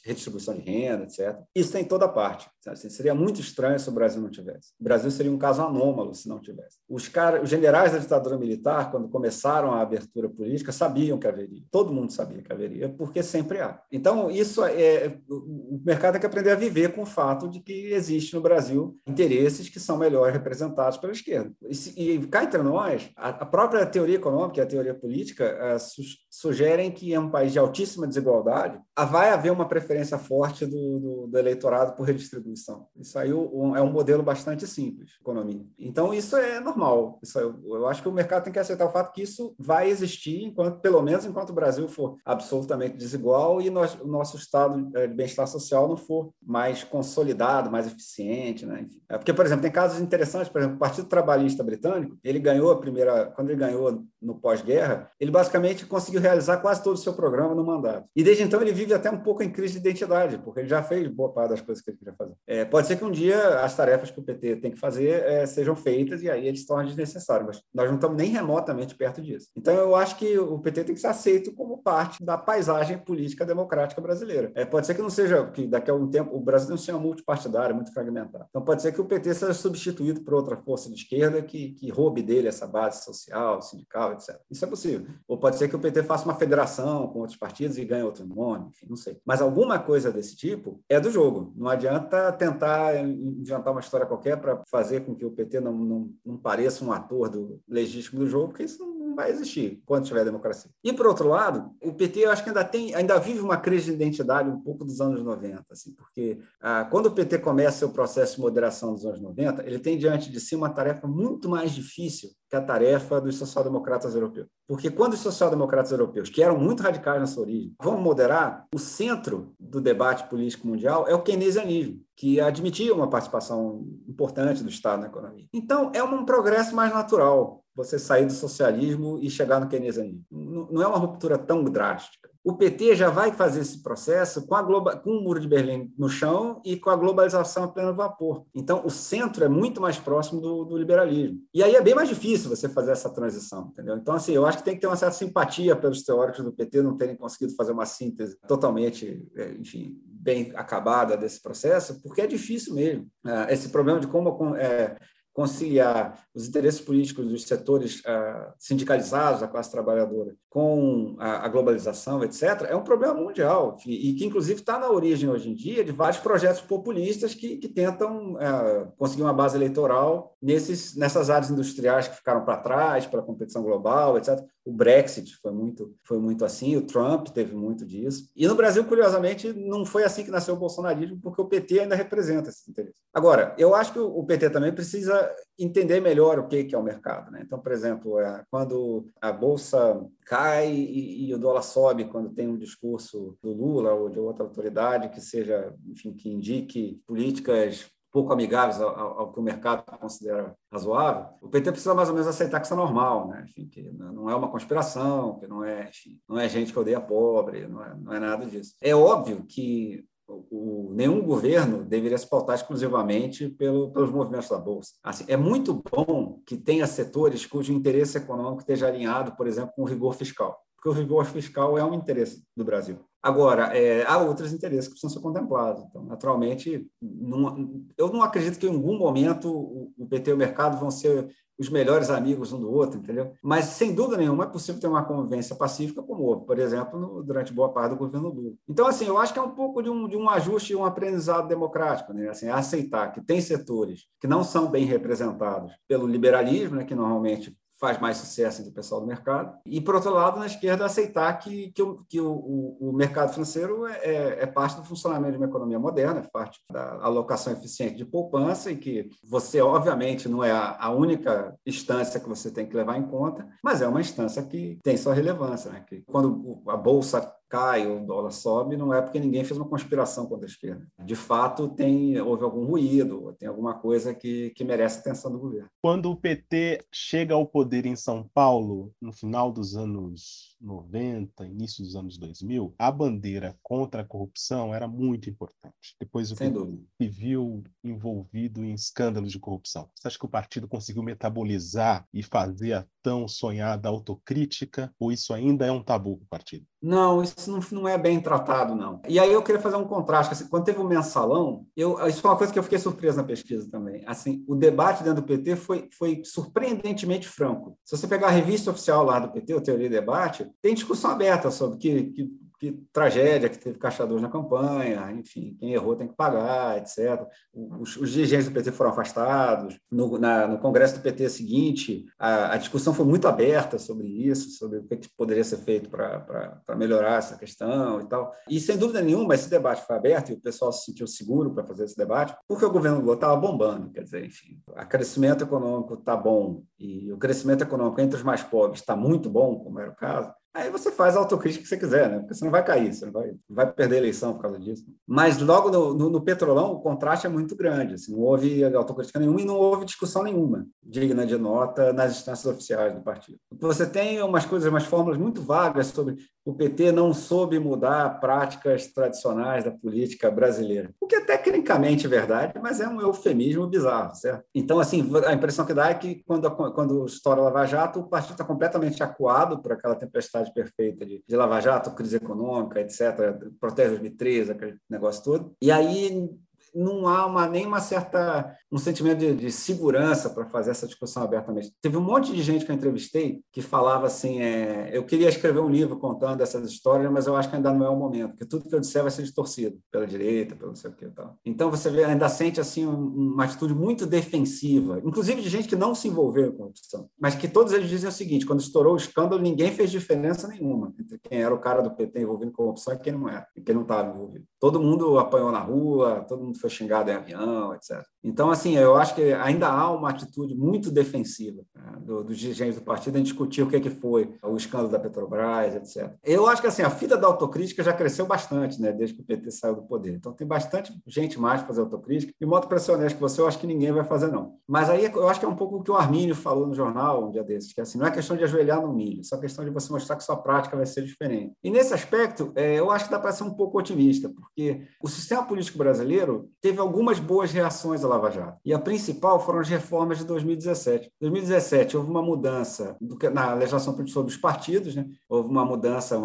redistribuição 0.05 0.55
de 0.55 0.61
renda, 0.61 1.03
etc. 1.03 1.37
Isso 1.53 1.73
tem 1.73 1.85
toda 1.85 2.09
parte. 2.09 2.49
Assim, 2.67 2.91
seria 2.91 3.15
muito 3.15 3.41
estranho 3.41 3.79
se 3.79 3.89
o 3.89 3.93
Brasil 3.93 4.21
não 4.21 4.31
tivesse. 4.31 4.73
O 4.79 4.85
Brasil 4.85 5.11
seria 5.11 5.33
um 5.33 5.39
caso 5.39 5.63
anômalo 5.63 6.15
se 6.15 6.29
não 6.29 6.41
tivesse. 6.41 6.79
Os, 6.89 7.09
cara, 7.09 7.43
os 7.43 7.49
generais 7.49 7.93
da 7.93 7.99
ditadura 7.99 8.37
militar, 8.39 8.91
quando 8.91 9.09
começaram 9.09 9.73
a 9.73 9.81
abertura 9.81 10.29
política, 10.29 10.73
sabiam 10.73 11.19
que 11.19 11.27
haveria. 11.27 11.63
Todo 11.71 11.93
mundo 11.93 12.13
sabia 12.13 12.43
que 12.43 12.53
haveria, 12.53 12.89
porque 12.89 13.23
sempre 13.23 13.61
há. 13.61 13.81
Então, 13.91 14.31
isso 14.31 14.65
é 14.65 15.19
o 15.29 15.81
mercado 15.85 16.13
tem 16.13 16.21
que 16.21 16.27
aprender 16.27 16.51
a 16.51 16.57
viver 16.57 16.93
com 16.93 17.03
o 17.03 17.07
fato 17.07 17.49
de 17.49 17.61
que 17.61 17.93
existe 17.93 18.35
no 18.35 18.41
Brasil 18.41 18.99
interesses 19.07 19.69
que 19.69 19.81
são 19.81 19.97
melhor 19.97 20.31
representados 20.33 20.99
pela 20.99 21.13
esquerda. 21.13 21.53
E, 21.97 22.15
e 22.15 22.27
cá 22.27 22.45
entre 22.45 22.63
nós, 22.63 23.11
a, 23.17 23.29
a 23.29 23.47
própria 23.47 23.87
teoria 23.87 24.17
econômica 24.17 24.61
e 24.61 24.63
a 24.63 24.67
teoria 24.67 24.95
política 24.95 25.79
su 25.79 26.03
sugerem 26.31 26.91
que 26.91 27.13
é 27.13 27.21
um 27.21 27.31
país 27.31 27.53
de 27.53 27.59
altíssima 27.59 28.07
desigualdade, 28.07 28.81
vai 29.11 29.31
haver 29.31 29.51
uma 29.51 29.69
preferência 29.69 30.17
forte 30.17 30.65
do, 30.65 30.99
do, 30.99 31.27
do 31.27 31.39
eleitorado 31.39 31.95
por 31.95 32.07
redistribuição. 32.07 32.50
Isso 32.53 33.19
aí 33.19 33.31
é 33.31 33.35
um 33.35 33.93
modelo 33.93 34.23
bastante 34.23 34.67
simples, 34.67 35.13
economia. 35.21 35.65
Então, 35.79 36.13
isso 36.13 36.37
é 36.37 36.61
normal. 36.61 37.19
Isso 37.23 37.39
é, 37.39 37.43
eu 37.43 37.87
acho 37.89 38.03
que 38.03 38.09
o 38.09 38.13
mercado 38.13 38.45
tem 38.45 38.53
que 38.53 38.59
aceitar 38.59 38.87
o 38.87 38.93
fato 38.93 39.13
que 39.13 39.23
isso 39.23 39.55
vai 39.59 39.89
existir, 39.89 40.43
enquanto, 40.43 40.81
pelo 40.81 41.03
menos 41.03 41.25
enquanto 41.25 41.51
o 41.51 41.55
Brasil 41.55 41.89
for 41.89 42.17
absolutamente 42.25 42.97
desigual 42.97 43.61
e 43.61 43.71
nós, 43.71 43.95
o 44.01 44.07
nosso 44.07 44.37
estado 44.37 44.91
de 44.91 45.09
bem-estar 45.09 45.47
social 45.47 45.89
não 45.89 45.97
for 45.97 46.33
mais 46.43 46.85
consolidado, 46.85 47.71
mais 47.71 47.87
eficiente. 47.87 48.67
Né? 48.67 48.83
Enfim. 48.83 49.01
É 49.09 49.17
porque, 49.17 49.33
por 49.33 49.45
exemplo, 49.45 49.63
tem 49.63 49.73
casos 49.73 50.01
interessantes, 50.01 50.49
por 50.49 50.61
exemplo, 50.61 50.77
o 50.77 50.81
Partido 50.81 51.09
Trabalhista 51.09 51.63
Britânico, 51.63 52.19
ele 52.23 52.39
ganhou 52.39 52.71
a 52.71 52.79
primeira, 52.79 53.27
quando 53.27 53.51
ele 53.51 53.59
ganhou 53.59 54.05
no 54.21 54.35
pós-guerra, 54.35 55.11
ele 55.19 55.31
basicamente 55.31 55.87
conseguiu 55.87 56.21
realizar 56.21 56.59
quase 56.59 56.83
todo 56.83 56.95
o 56.95 56.99
seu 56.99 57.15
programa 57.15 57.55
no 57.55 57.65
mandato. 57.65 58.09
E 58.15 58.23
desde 58.23 58.43
então 58.43 58.61
ele 58.61 58.73
vive 58.73 58.93
até 58.95 59.11
um 59.11 59.21
pouco 59.21 59.43
em 59.43 59.51
crise 59.51 59.75
de 59.75 59.81
identidade, 59.81 60.39
porque 60.39 60.61
ele 60.61 60.69
já 60.69 60.83
fez 60.83 61.09
boa 61.09 61.33
parte 61.33 61.51
das 61.51 61.61
coisas 61.61 61.83
que 61.83 61.91
ele 61.91 61.99
queria 61.99 62.15
fazer. 62.15 62.35
É, 62.47 62.65
pode 62.65 62.87
ser 62.87 62.97
que 62.97 63.05
um 63.05 63.11
dia 63.11 63.61
as 63.61 63.77
tarefas 63.77 64.11
que 64.11 64.19
o 64.19 64.23
PT 64.23 64.57
tem 64.57 64.71
que 64.73 64.79
fazer 64.79 65.23
é, 65.23 65.47
sejam 65.47 65.77
feitas 65.77 66.23
e 66.23 66.31
aí 66.31 66.47
eles 66.47 66.67
tornem 66.67 66.87
desnecessários, 66.87 67.47
mas 67.47 67.63
nós 67.73 67.89
não 67.89 67.95
estamos 67.95 68.17
nem 68.17 68.31
remotamente 68.31 68.95
perto 68.95 69.23
disso. 69.23 69.49
Então 69.57 69.75
eu 69.75 69.95
acho 69.95 70.17
que 70.17 70.39
o 70.39 70.59
PT 70.59 70.85
tem 70.85 70.95
que 70.95 71.01
ser 71.01 71.07
aceito 71.09 71.55
como 71.55 71.79
parte 71.79 72.25
da 72.25 72.37
paisagem 72.37 72.99
política 72.99 73.47
democrática 73.47 74.01
brasileira. 74.01 74.51
É, 74.55 74.65
pode 74.65 74.87
ser 74.87 74.95
que 74.95 75.03
não 75.03 75.11
seja, 75.11 75.47
que 75.47 75.67
daqui 75.67 75.91
a 75.91 75.95
algum 75.95 76.09
tempo 76.09 76.37
o 76.37 76.41
Brasil 76.41 76.71
não 76.71 76.77
seja 76.77 76.99
multipartidário, 76.99 77.75
muito 77.75 77.93
fragmentado. 77.93 78.47
Então 78.49 78.63
pode 78.63 78.83
ser 78.83 78.93
que 78.93 79.01
o 79.01 79.05
PT 79.05 79.35
seja 79.35 79.55
substituído 79.55 80.23
por 80.23 80.35
outra 80.35 80.57
força 80.57 80.89
de 80.89 80.97
esquerda 80.97 81.43
que, 81.43 81.73
que 81.73 81.91
roube 81.91 82.23
dele 82.23 82.49
essa 82.49 82.67
base 82.67 83.05
social, 83.05 83.63
sindical, 83.63 84.13
etc. 84.13 84.39
Isso 84.51 84.65
é 84.65 84.69
possível. 84.69 85.07
Ou 85.29 85.39
pode 85.39 85.57
ser 85.57 85.69
que 85.69 85.77
o 85.77 85.79
PT 85.79 86.03
faça 86.03 86.25
uma 86.25 86.35
federação 86.35 87.09
com 87.09 87.21
outros 87.21 87.39
partidos 87.39 87.79
e 87.79 87.85
ganhe 87.85 88.03
outro 88.03 88.27
nome, 88.27 88.69
enfim, 88.71 88.87
não 88.89 88.97
sei. 88.97 89.19
Mas 89.25 89.41
alguma 89.41 89.79
coisa 89.79 90.11
desse 90.11 90.37
tipo 90.37 90.81
é 90.89 90.99
do 90.99 91.11
jogo. 91.11 91.53
Não 91.57 91.69
adianta 91.69 92.30
tentar 92.33 92.97
inventar 92.97 93.73
uma 93.73 93.81
história 93.81 94.07
qualquer 94.07 94.41
para 94.41 94.63
fazer 94.71 95.05
com 95.05 95.15
que 95.15 95.25
o 95.25 95.31
PT 95.31 95.61
não, 95.61 95.73
não, 95.73 96.11
não 96.25 96.37
pareça 96.37 96.85
um 96.85 96.93
ator 96.93 97.29
do 97.29 97.61
legítimo 97.69 98.21
do 98.21 98.27
jogo, 98.27 98.49
porque 98.49 98.65
isso 98.65 98.79
não 98.85 99.00
vai 99.15 99.31
existir 99.31 99.83
quando 99.85 100.05
tiver 100.05 100.25
democracia. 100.25 100.71
E, 100.83 100.93
por 100.93 101.07
outro 101.07 101.29
lado, 101.29 101.71
o 101.83 101.93
PT, 101.93 102.21
eu 102.21 102.31
acho 102.31 102.43
que 102.43 102.51
ainda, 102.51 102.65
tem, 102.65 102.95
ainda 102.95 103.19
vive 103.19 103.41
uma 103.41 103.57
crise 103.57 103.87
de 103.87 103.93
identidade 103.93 104.49
um 104.49 104.61
pouco 104.61 104.85
dos 104.85 105.01
anos 105.01 105.23
90, 105.23 105.65
assim, 105.71 105.93
porque 105.93 106.39
ah, 106.61 106.87
quando 106.91 107.07
o 107.07 107.11
PT 107.13 107.39
começa 107.39 107.79
seu 107.79 107.91
processo 107.91 108.37
de 108.37 108.41
moderação 108.41 108.95
dos 108.95 109.05
anos 109.05 109.21
90, 109.21 109.67
ele 109.67 109.79
tem 109.79 109.99
diante 109.99 110.31
de 110.31 110.41
si 110.41 110.55
uma 110.55 110.71
tarefa 110.71 111.07
muito 111.07 111.49
mais 111.49 111.73
difícil 111.73 112.31
que 112.51 112.57
a 112.57 112.61
tarefa 112.61 113.21
dos 113.21 113.37
social-democratas 113.37 114.15
europeus. 114.15 114.49
Porque 114.67 114.91
quando 114.91 115.13
os 115.13 115.21
social-democratas 115.21 115.93
europeus, 115.93 116.29
que 116.29 116.43
eram 116.43 116.59
muito 116.59 116.83
radicais 116.83 117.21
na 117.21 117.27
sua 117.27 117.45
origem, 117.45 117.75
vão 117.81 118.01
moderar, 118.01 118.67
o 118.75 118.79
centro 118.79 119.55
do 119.59 119.81
debate 119.81 120.29
político 120.29 120.67
mundial 120.67 121.07
é 121.07 121.15
o 121.15 121.23
keynesianismo, 121.23 122.01
que 122.17 122.41
admitia 122.41 122.93
uma 122.93 123.09
participação 123.09 123.87
importante 124.09 124.65
do 124.65 124.69
Estado 124.69 125.01
na 125.01 125.07
economia. 125.07 125.47
Então, 125.55 125.93
é 125.95 126.03
um 126.03 126.25
progresso 126.25 126.75
mais 126.75 126.93
natural 126.93 127.65
você 127.85 127.99
sair 127.99 128.27
do 128.27 128.33
socialismo 128.33 129.19
e 129.21 129.31
chegar 129.31 129.61
no 129.61 129.69
keynesianismo. 129.69 130.25
Não 130.31 130.83
é 130.83 130.87
uma 130.87 130.99
ruptura 130.99 131.39
tão 131.39 131.65
drástica. 131.65 132.31
O 132.43 132.55
PT 132.55 132.97
já 132.97 133.11
vai 133.11 133.33
fazer 133.33 133.61
esse 133.61 133.83
processo 133.83 134.47
com, 134.47 134.63
globa, 134.63 134.97
com 134.97 135.11
o 135.11 135.23
muro 135.23 135.39
de 135.39 135.47
Berlim 135.47 135.93
no 135.99 136.09
chão 136.09 136.61
e 136.65 136.75
com 136.77 136.89
a 136.89 136.97
globalização 136.97 137.65
a 137.65 137.69
pleno 137.69 137.95
vapor. 137.95 138.47
Então, 138.55 138.83
o 138.85 138.91
centro 138.91 139.45
é 139.45 139.49
muito 139.49 139.79
mais 139.79 139.99
próximo 139.99 140.41
do, 140.41 140.65
do, 140.65 140.77
liberalismo. 140.77 141.39
E 141.53 141.63
aí 141.63 141.75
é 141.75 141.83
bem 141.83 141.95
mais 141.95 142.09
difícil 142.09 142.49
você 142.49 142.67
fazer 142.67 142.93
essa 142.93 143.11
transição, 143.11 143.69
entendeu? 143.71 143.95
Então, 143.97 144.15
assim, 144.15 144.33
eu 144.33 144.47
acho 144.47 144.59
que 144.59 144.65
tem 144.65 144.75
que 144.75 144.81
ter 144.81 144.87
uma 144.87 144.97
certa 144.97 145.17
simpatia 145.17 145.77
pelos 145.77 146.03
teóricos 146.03 146.43
do 146.43 146.53
PT 146.53 146.81
não 146.81 146.97
terem 146.97 147.15
conseguido 147.15 147.55
fazer 147.55 147.73
uma 147.73 147.85
síntese 147.85 148.39
totalmente, 148.49 149.23
é, 149.37 149.53
enfim, 149.53 150.01
bem 150.07 150.53
acabada 150.55 151.19
desse 151.19 151.43
processo, 151.43 152.01
porque 152.03 152.23
é 152.23 152.27
difícil 152.27 152.75
mesmo. 152.75 153.07
É, 153.27 153.53
esse 153.53 153.69
problema 153.69 154.01
de 154.01 154.07
como 154.07 154.57
é, 154.57 154.97
conciliar 155.33 156.25
os 156.35 156.49
interesses 156.49 156.81
políticos 156.81 157.29
dos 157.29 157.45
setores 157.45 158.01
uh, 158.01 158.53
sindicalizados 158.59 159.41
da 159.41 159.49
classe 159.49 159.71
trabalhadora 159.71 160.35
com 160.49 161.17
a, 161.19 161.47
a, 161.47 161.49
globalização, 161.49 162.23
etc., 162.25 162.67
é 162.69 162.75
um 162.75 162.83
problema 162.83 163.15
mundial 163.15 163.79
e 163.87 164.15
que, 164.15 164.25
inclusive, 164.25 164.61
está 164.61 164.79
na 164.79 164.91
origem 164.91 165.29
hoje 165.29 165.51
em 165.51 165.55
dia 165.55 165.85
de 165.85 165.93
vários 165.93 166.21
projetos 166.21 166.61
populistas 166.61 167.35
que, 167.35 167.57
que 167.59 167.69
tentam 167.69 168.35
uh, 168.35 168.93
conseguir 168.99 169.23
uma 169.23 169.33
base 169.33 169.57
eleitoral 169.57 170.37
nesses, 170.43 170.97
nessas 170.97 171.31
áreas 171.31 171.51
industriais 171.51 172.09
que 172.09 172.17
ficaram 172.17 172.45
para 172.45 172.59
trás, 172.59 173.07
pela 173.07 173.23
competição 173.23 173.63
global, 173.63 174.19
etc. 174.19 174.45
O 174.65 174.73
Brexit 174.73 175.37
foi 175.41 175.53
muito, 175.53 175.95
foi 176.05 176.19
muito 176.19 176.45
assim, 176.45 176.77
o 176.77 176.87
Trump 176.87 177.29
teve 177.29 177.55
muito 177.55 177.85
disso. 177.87 178.29
E 178.37 178.47
no 178.47 178.55
Brasil, 178.55 178.85
curiosamente, 178.85 179.53
não 179.53 179.85
foi 179.87 180.05
assim 180.05 180.25
que 180.25 180.31
nasceu 180.31 180.55
o 180.55 180.59
bolsonarismo, 180.59 181.19
porque 181.21 181.41
o 181.41 181.47
PT 181.47 181.81
ainda 181.81 181.95
representa 181.95 182.51
esse 182.51 182.71
interesse. 182.71 183.01
Agora, 183.13 183.55
eu 183.59 183.75
acho 183.75 183.93
que 183.93 183.99
o 183.99 184.25
PT 184.25 184.51
também 184.51 184.73
precisa 184.73 185.35
entender 185.59 186.01
melhor 186.01 186.39
o 186.39 186.47
que 186.47 186.75
é 186.75 186.79
o 186.79 186.83
mercado. 186.83 187.31
Né? 187.31 187.43
Então, 187.45 187.59
por 187.59 187.73
exemplo, 187.73 188.19
é, 188.19 188.45
quando 188.51 189.07
a 189.21 189.33
Bolsa 189.33 190.01
cai 190.27 190.71
e, 190.73 191.29
e, 191.29 191.35
o 191.35 191.39
dólar 191.39 191.63
sobe, 191.63 192.05
quando 192.05 192.33
tem 192.33 192.49
um 192.49 192.57
discurso 192.57 193.37
do 193.43 193.53
Lula 193.53 193.93
ou 193.93 194.09
de 194.09 194.19
outra 194.19 194.45
autoridade 194.45 195.09
que 195.09 195.21
seja, 195.21 195.75
enfim, 195.89 196.13
que 196.13 196.31
indique 196.31 197.01
políticas 197.07 197.91
pouco 198.11 198.33
amigáveis 198.33 198.81
ao, 198.81 199.19
ao, 199.21 199.33
que 199.33 199.39
o 199.39 199.43
mercado 199.43 199.85
considera 199.99 200.55
razoável, 200.73 201.27
o 201.41 201.49
PT 201.49 201.73
precisa 201.73 201.95
mais 201.95 202.09
ou 202.09 202.15
menos 202.15 202.29
aceitar 202.29 202.61
que 202.61 202.67
isso 202.67 202.75
é 202.75 202.77
normal, 202.77 203.29
né? 203.29 203.47
Enfim, 203.49 203.69
que 203.69 203.83
não 203.93 204.29
é 204.29 204.35
uma 204.35 204.51
conspiração, 204.51 205.39
que 205.39 205.47
não 205.47 205.65
é, 205.65 205.89
enfim, 205.89 206.19
não 206.29 206.39
é 206.39 206.49
gente 206.49 206.73
que 206.73 206.79
odeia 206.79 207.01
pobre, 207.01 207.67
não 207.67 207.85
é, 207.85 207.95
não 207.97 208.13
é 208.13 208.21
nada 208.21 208.45
disso. 208.47 208.75
É 208.81 208.95
óbvio 208.95 209.45
que 209.49 210.05
o, 210.51 210.93
nenhum 210.95 211.23
governo 211.23 211.85
deveria 211.85 212.19
se 212.19 212.29
pautar 212.29 212.57
exclusivamente 212.57 213.49
pelo, 213.49 213.91
pelos 213.91 214.11
movimentos 214.11 214.49
da 214.49 214.59
Bolsa. 214.59 214.93
Assim, 215.03 215.25
é 215.27 215.37
muito 215.37 215.83
bom 215.91 216.41
que 216.47 216.57
tenha 216.57 216.87
setores 216.87 217.47
cujo 217.47 217.73
interesse 217.73 218.19
econômico 218.19 218.61
esteja 218.61 218.87
alinhado, 218.87 219.37
por 219.37 219.47
exemplo, 219.47 219.73
com 219.75 219.83
o 219.83 219.87
rigor 219.87 220.15
fiscal, 220.15 220.59
porque 220.77 220.89
o 220.89 220.93
rigor 220.93 221.25
fiscal 221.27 221.77
é 221.77 221.85
um 221.85 221.95
interesse 221.95 222.45
do 222.57 222.65
Brasil. 222.65 222.99
Agora, 223.23 223.77
é, 223.77 224.05
há 224.07 224.19
outros 224.19 224.53
interesses 224.53 224.87
que 224.87 224.93
precisam 224.93 225.11
ser 225.11 225.21
contemplados. 225.21 225.85
Então, 225.85 226.05
naturalmente, 226.05 226.87
não, 227.03 227.85
eu 227.99 228.11
não 228.11 228.23
acredito 228.23 228.59
que 228.59 228.67
em 228.67 228.75
algum 228.75 228.99
momento 228.99 229.51
o, 229.53 229.93
o 229.99 230.07
PT 230.07 230.31
e 230.31 230.35
o 230.35 230.39
mercado 230.39 230.79
vão 230.79 230.91
ser 230.91 231.29
os 231.61 231.69
melhores 231.69 232.09
amigos 232.09 232.55
um 232.55 232.59
do 232.59 232.73
outro, 232.73 232.99
entendeu? 232.99 233.35
Mas, 233.43 233.67
sem 233.67 233.95
dúvida 233.95 234.17
nenhuma, 234.17 234.45
é 234.45 234.47
possível 234.47 234.81
ter 234.81 234.87
uma 234.87 235.05
convivência 235.05 235.55
pacífica 235.55 236.03
como 236.03 236.23
houve, 236.23 236.47
por 236.47 236.59
exemplo, 236.59 236.99
no, 236.99 237.23
durante 237.23 237.53
boa 237.53 237.71
parte 237.71 237.91
do 237.91 237.99
governo 237.99 238.31
Lula. 238.31 238.55
Então, 238.67 238.87
assim, 238.87 239.05
eu 239.05 239.19
acho 239.19 239.35
que 239.35 239.39
é 239.39 239.43
um 239.43 239.51
pouco 239.51 239.83
de 239.83 239.91
um, 239.91 240.09
de 240.09 240.17
um 240.17 240.31
ajuste 240.31 240.73
e 240.73 240.77
um 240.77 240.87
aprendizado 240.87 241.47
democrático, 241.47 242.15
né? 242.15 242.31
Assim, 242.31 242.49
aceitar 242.49 243.13
que 243.13 243.21
tem 243.21 243.43
setores 243.43 244.07
que 244.19 244.27
não 244.27 244.43
são 244.43 244.71
bem 244.71 244.87
representados 244.87 245.71
pelo 245.87 246.07
liberalismo, 246.07 246.77
né, 246.77 246.85
que 246.85 246.95
normalmente 246.95 247.55
faz 247.81 247.99
mais 247.99 248.19
sucesso 248.19 248.61
entre 248.61 248.71
o 248.71 248.75
pessoal 248.75 249.01
do 249.01 249.07
mercado. 249.07 249.59
E, 249.65 249.81
por 249.81 249.95
outro 249.95 250.13
lado, 250.13 250.39
na 250.39 250.47
esquerda, 250.47 250.85
aceitar 250.85 251.33
que, 251.39 251.73
que, 251.73 251.83
o, 251.83 252.05
que 252.09 252.21
o, 252.21 252.77
o 252.79 252.93
mercado 252.93 253.33
financeiro 253.33 253.87
é, 253.87 253.99
é, 254.03 254.43
é, 254.43 254.47
parte 254.47 254.77
do 254.77 254.85
funcionamento 254.85 255.33
de 255.33 255.39
uma 255.39 255.47
economia 255.47 255.79
moderna, 255.79 256.21
é 256.21 256.29
parte 256.31 256.61
da 256.71 257.03
alocação 257.03 257.53
eficiente 257.53 257.97
de 257.97 258.05
poupança 258.05 258.71
e 258.71 258.77
que 258.77 259.09
você, 259.25 259.63
obviamente, 259.63 260.29
não 260.29 260.45
é 260.45 260.53
a, 260.53 260.77
a 260.79 260.91
única 260.91 261.57
instância 261.67 262.21
que 262.21 262.29
você 262.29 262.51
tem 262.51 262.67
que 262.67 262.77
levar 262.77 262.99
em 262.99 263.07
conta, 263.07 263.49
mas 263.65 263.81
é 263.81 263.89
uma 263.89 264.01
instância 264.01 264.43
que 264.43 264.79
tem 264.83 264.97
sua 264.97 265.15
relevância. 265.15 265.71
Né? 265.71 265.83
Que 265.89 266.03
quando 266.03 266.63
a 266.69 266.77
bolsa 266.77 267.35
cai 267.51 267.87
ou 267.87 268.01
o 268.01 268.07
dólar 268.07 268.31
sobe, 268.31 268.77
não 268.77 268.95
é 268.95 269.03
porque 269.03 269.19
ninguém 269.19 269.45
fez 269.45 269.59
uma 269.59 269.69
conspiração 269.69 270.27
contra 270.27 270.47
a 270.47 270.49
esquerda. 270.49 270.87
De 271.05 271.17
fato, 271.17 271.69
tem 271.69 272.19
houve 272.21 272.45
algum 272.45 272.65
ruído, 272.65 273.35
tem 273.39 273.49
alguma 273.49 273.75
coisa 273.75 274.15
que, 274.15 274.51
que 274.51 274.65
merece 274.65 275.01
atenção 275.01 275.33
do 275.33 275.39
governo. 275.39 275.69
Quando 275.83 276.11
o 276.11 276.17
PT 276.17 276.85
chega 276.93 277.35
ao 277.35 277.45
poder 277.45 277.87
em 277.87 277.97
São 277.97 278.29
Paulo, 278.33 278.95
no 279.01 279.13
final 279.13 279.51
dos 279.51 279.77
anos 279.77 280.57
90, 280.61 281.45
início 281.47 281.83
dos 281.83 281.97
anos 281.97 282.17
2000, 282.17 282.73
a 282.79 282.93
bandeira 282.93 283.59
contra 283.63 284.03
a 284.03 284.05
corrupção 284.05 284.73
era 284.73 284.87
muito 284.87 285.29
importante. 285.29 285.97
Depois 285.99 286.31
o 286.31 286.37
Sem 286.37 286.53
PT 286.53 286.79
se 287.01 287.09
viu 287.09 287.65
envolvido 287.83 288.63
em 288.65 288.73
escândalos 288.75 289.33
de 289.33 289.41
corrupção. 289.41 289.89
Você 289.95 290.07
acha 290.07 290.19
que 290.19 290.27
o 290.27 290.31
partido 290.31 290.69
conseguiu 290.69 291.03
metabolizar 291.03 292.07
e 292.15 292.23
fazer 292.23 292.75
a 292.75 292.87
tão 293.03 293.27
sonhada 293.27 293.89
autocrítica, 293.89 294.93
ou 294.99 295.13
isso 295.13 295.33
ainda 295.33 295.67
é 295.67 295.73
um 295.73 295.83
tabu 295.83 296.17
para 296.17 296.25
o 296.25 296.29
partido? 296.29 296.65
Não, 296.83 297.23
isso 297.23 297.51
não, 297.51 297.61
não, 297.73 297.89
é 297.89 297.99
bem 297.99 298.21
tratado, 298.21 298.75
não. 298.75 299.03
E 299.07 299.19
aí 299.19 299.33
eu 299.33 299.43
queria 299.43 299.61
fazer 299.61 299.77
um 299.77 299.85
contraste. 299.85 300.33
Assim, 300.33 300.49
quando 300.49 300.65
teve 300.65 300.81
o 300.81 300.85
mensalão, 300.85 301.67
eu, 301.77 301.99
isso 302.07 302.21
foi 302.21 302.31
uma 302.31 302.37
coisa 302.37 302.53
que 302.53 302.59
eu 302.59 302.63
fiquei 302.63 302.79
surpreso 302.79 303.19
na 303.19 303.25
pesquisa 303.25 303.71
também. 303.71 304.03
Assim, 304.07 304.45
o 304.49 304.55
debate 304.55 305.03
dentro 305.03 305.21
do 305.23 305.27
PT 305.27 305.57
foi, 305.57 305.89
foi 305.97 306.23
surpreendentemente 306.25 307.29
franco. 307.29 307.77
Se 307.85 307.97
você 307.97 308.09
pegar 308.09 308.29
a 308.29 308.31
revista 308.31 308.71
oficial 308.71 309.05
lá 309.05 309.19
do 309.19 309.31
PT, 309.31 309.55
o 309.55 309.61
Teoria 309.61 309.87
e 309.87 309.91
Debate, 309.91 310.49
tem 310.63 310.75
discussão 310.75 311.11
aberta 311.11 311.51
sobre 311.51 311.79
que, 311.79 312.05
que 312.05 312.31
que 312.61 312.73
tragédia 312.93 313.49
que 313.49 313.59
teve 313.59 313.79
caixadores 313.79 314.21
na 314.21 314.29
campanha, 314.29 315.11
enfim, 315.13 315.57
quem 315.59 315.73
errou 315.73 315.97
tem 315.97 316.07
que 316.07 316.15
pagar, 316.15 316.77
etc. 316.77 317.27
Os, 317.55 317.97
os 317.97 318.11
dirigentes 318.11 318.49
do 318.49 318.53
PT 318.53 318.71
foram 318.73 318.91
afastados. 318.91 319.81
No, 319.91 320.19
na, 320.19 320.47
no 320.47 320.59
congresso 320.59 320.97
do 320.97 321.01
PT 321.01 321.31
seguinte, 321.31 322.05
a, 322.19 322.53
a, 322.53 322.57
discussão 322.59 322.93
foi 322.93 323.07
muito 323.07 323.27
aberta 323.27 323.79
sobre 323.79 324.07
isso, 324.07 324.51
sobre 324.51 324.79
o 324.79 324.83
que 324.87 325.09
poderia 325.17 325.43
ser 325.43 325.57
feito 325.57 325.89
para 325.89 326.77
melhorar 326.77 327.17
essa 327.17 327.39
questão 327.39 328.03
e 328.03 328.07
tal. 328.07 328.31
E, 328.47 328.61
sem 328.61 328.77
dúvida 328.77 329.01
nenhuma, 329.01 329.35
esse 329.35 329.49
debate 329.49 329.87
foi 329.87 329.97
aberto 329.97 330.29
e 330.31 330.35
o 330.35 330.41
pessoal 330.41 330.71
se 330.71 330.85
sentiu 330.85 331.07
seguro 331.07 331.55
para 331.55 331.65
fazer 331.65 331.85
esse 331.85 331.97
debate, 331.97 332.37
porque 332.47 332.65
o 332.65 332.71
governo 332.71 333.01
Lula 333.01 333.15
estava 333.15 333.37
bombando, 333.37 333.91
quer 333.91 334.03
dizer, 334.03 334.27
enfim, 334.27 334.61
o 334.69 334.87
crescimento 334.87 335.45
econômico 335.45 335.95
está 335.95 336.15
bom 336.15 336.63
e 336.79 337.11
o 337.11 337.17
crescimento 337.17 337.63
econômico 337.63 338.03
entre 338.03 338.19
os 338.19 338.23
mais 338.23 338.43
pobres 338.43 338.81
está 338.81 338.95
muito 338.95 339.31
bom, 339.31 339.59
como 339.59 339.81
era 339.81 339.91
o 339.91 339.97
caso, 339.97 340.31
Aí 340.53 340.69
você 340.69 340.91
faz 340.91 341.17
a 341.17 341.21
autocrítica 341.21 341.63
que 341.63 341.69
você 341.69 341.77
quiser, 341.77 342.11
né? 342.11 342.19
Porque 342.19 342.35
você 342.35 342.45
não 342.45 342.51
vai 342.51 342.65
cair, 342.65 342.93
você 342.93 343.07
não 343.07 343.13
vai, 343.13 343.33
vai 343.49 343.73
perder 343.73 343.97
a 343.97 343.99
eleição 343.99 344.35
por 344.35 344.43
causa 344.43 344.59
disso. 344.59 344.85
Mas 345.07 345.39
logo 345.39 345.71
no, 345.71 345.95
no, 345.95 346.11
no 346.11 346.21
Petrolão, 346.21 346.73
o 346.73 346.81
contraste 346.81 347.27
é 347.27 347.31
muito 347.31 347.55
grande. 347.55 347.95
Assim, 347.95 348.13
não 348.13 348.21
houve 348.21 348.65
autocrítica 348.65 349.21
nenhuma 349.21 349.41
e 349.41 349.45
não 349.45 349.57
houve 349.57 349.85
discussão 349.85 350.25
nenhuma 350.25 350.67
digna 350.83 351.25
de 351.25 351.39
nota 351.39 351.93
nas 351.93 352.13
instâncias 352.13 352.53
oficiais 352.53 352.93
do 352.93 353.01
partido. 353.01 353.39
Você 353.61 353.87
tem 353.87 354.21
umas 354.23 354.45
coisas, 354.45 354.69
umas 354.69 354.85
fórmulas 354.85 355.19
muito 355.19 355.41
vagas 355.41 355.87
sobre 355.89 356.17
o 356.45 356.55
PT 356.55 356.91
não 356.91 357.13
soube 357.13 357.59
mudar 357.59 358.19
práticas 358.19 358.87
tradicionais 358.93 359.65
da 359.65 359.71
política 359.71 360.31
brasileira. 360.31 360.91
O 360.99 361.07
que 361.07 361.15
é 361.15 361.21
tecnicamente 361.21 362.09
verdade, 362.09 362.59
mas 362.61 362.81
é 362.81 362.89
um 362.89 363.01
eufemismo 363.01 363.67
bizarro, 363.67 364.15
certo? 364.15 364.45
Então, 364.55 364.81
assim, 364.81 365.09
a 365.27 365.35
impressão 365.35 365.67
que 365.67 365.75
dá 365.75 365.91
é 365.91 365.95
que 365.95 366.23
quando, 366.27 366.51
quando 366.73 367.05
estoura 367.05 367.43
Lava 367.43 367.67
Jato, 367.67 368.01
o 368.01 368.09
partido 368.09 368.33
está 368.33 368.45
completamente 368.45 369.03
acuado 369.03 369.61
por 369.61 369.73
aquela 369.73 369.95
tempestade 369.95 370.40
perfeita 370.49 371.05
de, 371.05 371.23
de 371.27 371.37
Lava 371.37 371.61
Jato, 371.61 371.95
crise 371.95 372.17
econômica, 372.17 372.81
etc., 372.81 373.37
protege 373.59 373.91
2013, 373.91 374.53
aquele 374.53 374.79
negócio 374.89 375.23
todo. 375.23 375.57
E 375.61 375.71
aí 375.71 376.31
não 376.75 377.09
há 377.09 377.27
uma, 377.27 377.49
nem 377.49 377.67
uma 377.67 377.81
certa 377.81 378.57
um 378.73 378.79
sentimento 378.79 379.19
de, 379.19 379.35
de 379.35 379.51
segurança 379.51 380.31
para 380.31 380.47
fazer 380.47 380.71
essa 380.71 380.87
discussão 380.87 381.25
abertamente. 381.25 381.73
Teve 381.83 381.97
um 381.97 382.01
monte 382.01 382.33
de 382.33 382.43
gente 382.43 382.65
que 382.65 382.71
eu 382.71 382.77
entrevistei 382.77 383.41
que 383.53 383.61
falava 383.61 384.07
assim, 384.07 384.41
é, 384.41 384.91
eu 384.93 385.05
queria 385.05 385.29
escrever 385.29 385.59
um 385.59 385.69
livro 385.69 385.99
contando 385.99 386.41
essas 386.41 386.71
histórias, 386.71 387.11
mas 387.11 387.27
eu 387.27 387.35
acho 387.35 387.51
que 387.51 387.57
ainda 387.57 387.73
não 387.73 387.85
é 387.85 387.91
o 387.91 387.97
momento, 387.97 388.31
porque 388.31 388.45
tudo 388.45 388.69
que 388.69 388.75
eu 388.75 388.81
disser 388.81 389.03
vai 389.03 389.11
ser 389.11 389.23
distorcido 389.23 389.79
pela 389.91 390.07
direita, 390.07 390.55
pelo 390.55 390.69
não 390.69 390.77
sei 390.77 390.91
o 390.91 390.95
que 390.95 391.05
e 391.05 391.11
tal. 391.11 391.37
Então 391.45 391.71
você 391.71 391.91
vê, 391.91 392.05
ainda 392.05 392.29
sente 392.29 392.61
assim 392.61 392.87
uma 392.87 393.45
atitude 393.45 393.75
muito 393.75 394.07
defensiva, 394.07 395.01
inclusive 395.05 395.43
de 395.43 395.49
gente 395.49 395.69
que 395.69 395.77
não 395.77 395.95
se 395.95 396.07
envolveu 396.07 396.53
com 396.53 396.59
corrupção, 396.59 397.09
mas 397.19 397.35
que 397.35 397.49
todos 397.49 397.73
eles 397.73 397.89
dizem 397.89 398.09
o 398.09 398.13
seguinte, 398.13 398.47
quando 398.47 398.61
estourou 398.61 398.95
o 398.95 398.97
escândalo, 398.97 399.43
ninguém 399.43 399.73
fez 399.73 399.91
diferença 399.91 400.47
nenhuma 400.47 400.95
entre 400.99 401.19
quem 401.19 401.43
era 401.43 401.55
o 401.55 401.59
cara 401.59 401.83
do 401.83 401.91
PT 401.91 402.21
envolvido 402.21 402.53
com 402.53 402.63
corrupção 402.63 402.95
e 402.95 402.99
quem 402.99 403.13
não 403.13 403.29
era, 403.29 403.47
e 403.57 403.61
quem 403.61 403.75
não 403.75 403.83
estava 403.83 404.11
envolvido. 404.11 404.45
Todo 404.61 404.81
mundo 404.81 405.19
apanhou 405.19 405.51
na 405.51 405.61
rua, 405.61 406.25
todo 406.29 406.45
mundo 406.45 406.59
foi 406.61 406.71
xingado 406.71 407.11
em 407.11 407.15
avião, 407.15 407.75
etc. 407.75 408.03
Então, 408.23 408.51
assim, 408.51 408.77
eu 408.77 408.97
acho 408.97 409.15
que 409.15 409.33
ainda 409.33 409.69
há 409.69 409.91
uma 409.91 410.11
atitude 410.11 410.55
muito 410.55 410.91
defensiva 410.91 411.63
né, 411.75 411.93
dos 412.01 412.25
do 412.27 412.35
dirigentes 412.35 412.77
do 412.77 412.83
partido 412.83 413.19
em 413.19 413.23
discutir 413.23 413.63
o 413.63 413.69
que, 413.69 413.77
é 413.77 413.81
que 413.81 413.91
foi 413.91 414.35
o 414.43 414.57
escândalo 414.57 414.91
da 414.91 414.99
Petrobras, 414.99 415.75
etc. 415.75 416.13
Eu 416.23 416.47
acho 416.47 416.61
que 416.61 416.69
assim, 416.69 416.83
a 416.83 416.91
fila 416.91 417.17
da 417.17 417.27
autocrítica 417.27 417.83
já 417.83 417.93
cresceu 417.93 418.27
bastante, 418.27 418.81
né, 418.81 418.93
desde 418.93 419.17
que 419.17 419.23
o 419.23 419.25
PT 419.25 419.51
saiu 419.51 419.77
do 419.77 419.83
poder. 419.83 420.15
Então, 420.15 420.33
tem 420.33 420.47
bastante 420.47 420.93
gente 421.07 421.39
mais 421.41 421.61
para 421.61 421.69
fazer 421.69 421.81
autocrítica. 421.81 422.33
E, 422.41 422.47
modo 422.47 422.69
para 422.69 422.79
ser 422.79 422.93
honesto 422.93 423.19
com 423.19 423.29
você, 423.29 423.41
eu 423.41 423.47
acho 423.47 423.59
que 423.59 423.67
ninguém 423.67 423.93
vai 423.93 424.05
fazer, 424.05 424.29
não. 424.29 424.57
Mas 424.69 424.91
aí 424.91 425.05
eu 425.05 425.29
acho 425.29 425.41
que 425.41 425.47
é 425.47 425.49
um 425.49 425.57
pouco 425.57 425.77
o 425.77 425.83
que 425.83 425.91
o 425.91 425.97
Armínio 425.97 426.35
falou 426.35 426.67
no 426.67 426.75
jornal 426.75 427.27
um 427.27 427.31
dia 427.31 427.45
desses, 427.45 427.73
que 427.73 427.81
assim, 427.81 427.99
não 427.99 428.07
é 428.07 428.11
questão 428.11 428.37
de 428.37 428.45
ajoelhar 428.45 428.81
no 428.83 428.93
milho, 428.93 429.21
é 429.21 429.23
só 429.23 429.39
questão 429.39 429.65
de 429.65 429.71
você 429.71 429.93
mostrar 429.93 430.17
que 430.17 430.25
sua 430.25 430.37
prática 430.37 430.77
vai 430.77 430.87
ser 430.87 431.03
diferente. 431.05 431.53
E 431.63 431.71
nesse 431.71 431.95
aspecto, 431.95 432.53
é, 432.55 432.79
eu 432.79 432.91
acho 432.91 433.07
que 433.07 433.11
dá 433.11 433.19
para 433.19 433.33
ser 433.33 433.45
um 433.45 433.55
pouco 433.55 433.79
otimista, 433.79 434.29
porque 434.29 434.83
o 435.03 435.09
sistema 435.09 435.45
político 435.45 435.79
brasileiro 435.79 436.50
teve 436.61 436.81
algumas 436.81 437.19
boas 437.19 437.53
reações 437.53 438.05
à 438.05 438.09
Lava 438.09 438.31
Jato. 438.31 438.59
E 438.65 438.73
a 438.73 438.79
principal 438.79 439.41
foram 439.41 439.61
as 439.61 439.69
reformas 439.69 440.19
de 440.19 440.25
2017. 440.25 441.07
Em 441.07 441.11
2017 441.21 441.97
houve 441.97 442.11
uma 442.11 442.23
mudança 442.23 442.97
na 443.33 443.55
legislação 443.55 443.95
sobre 444.07 444.33
os 444.33 444.39
partidos, 444.39 444.95
né? 444.95 445.07
houve 445.29 445.51
uma 445.51 445.65
mudança 445.65 446.21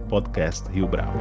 @podcastriobravo. 0.09 1.18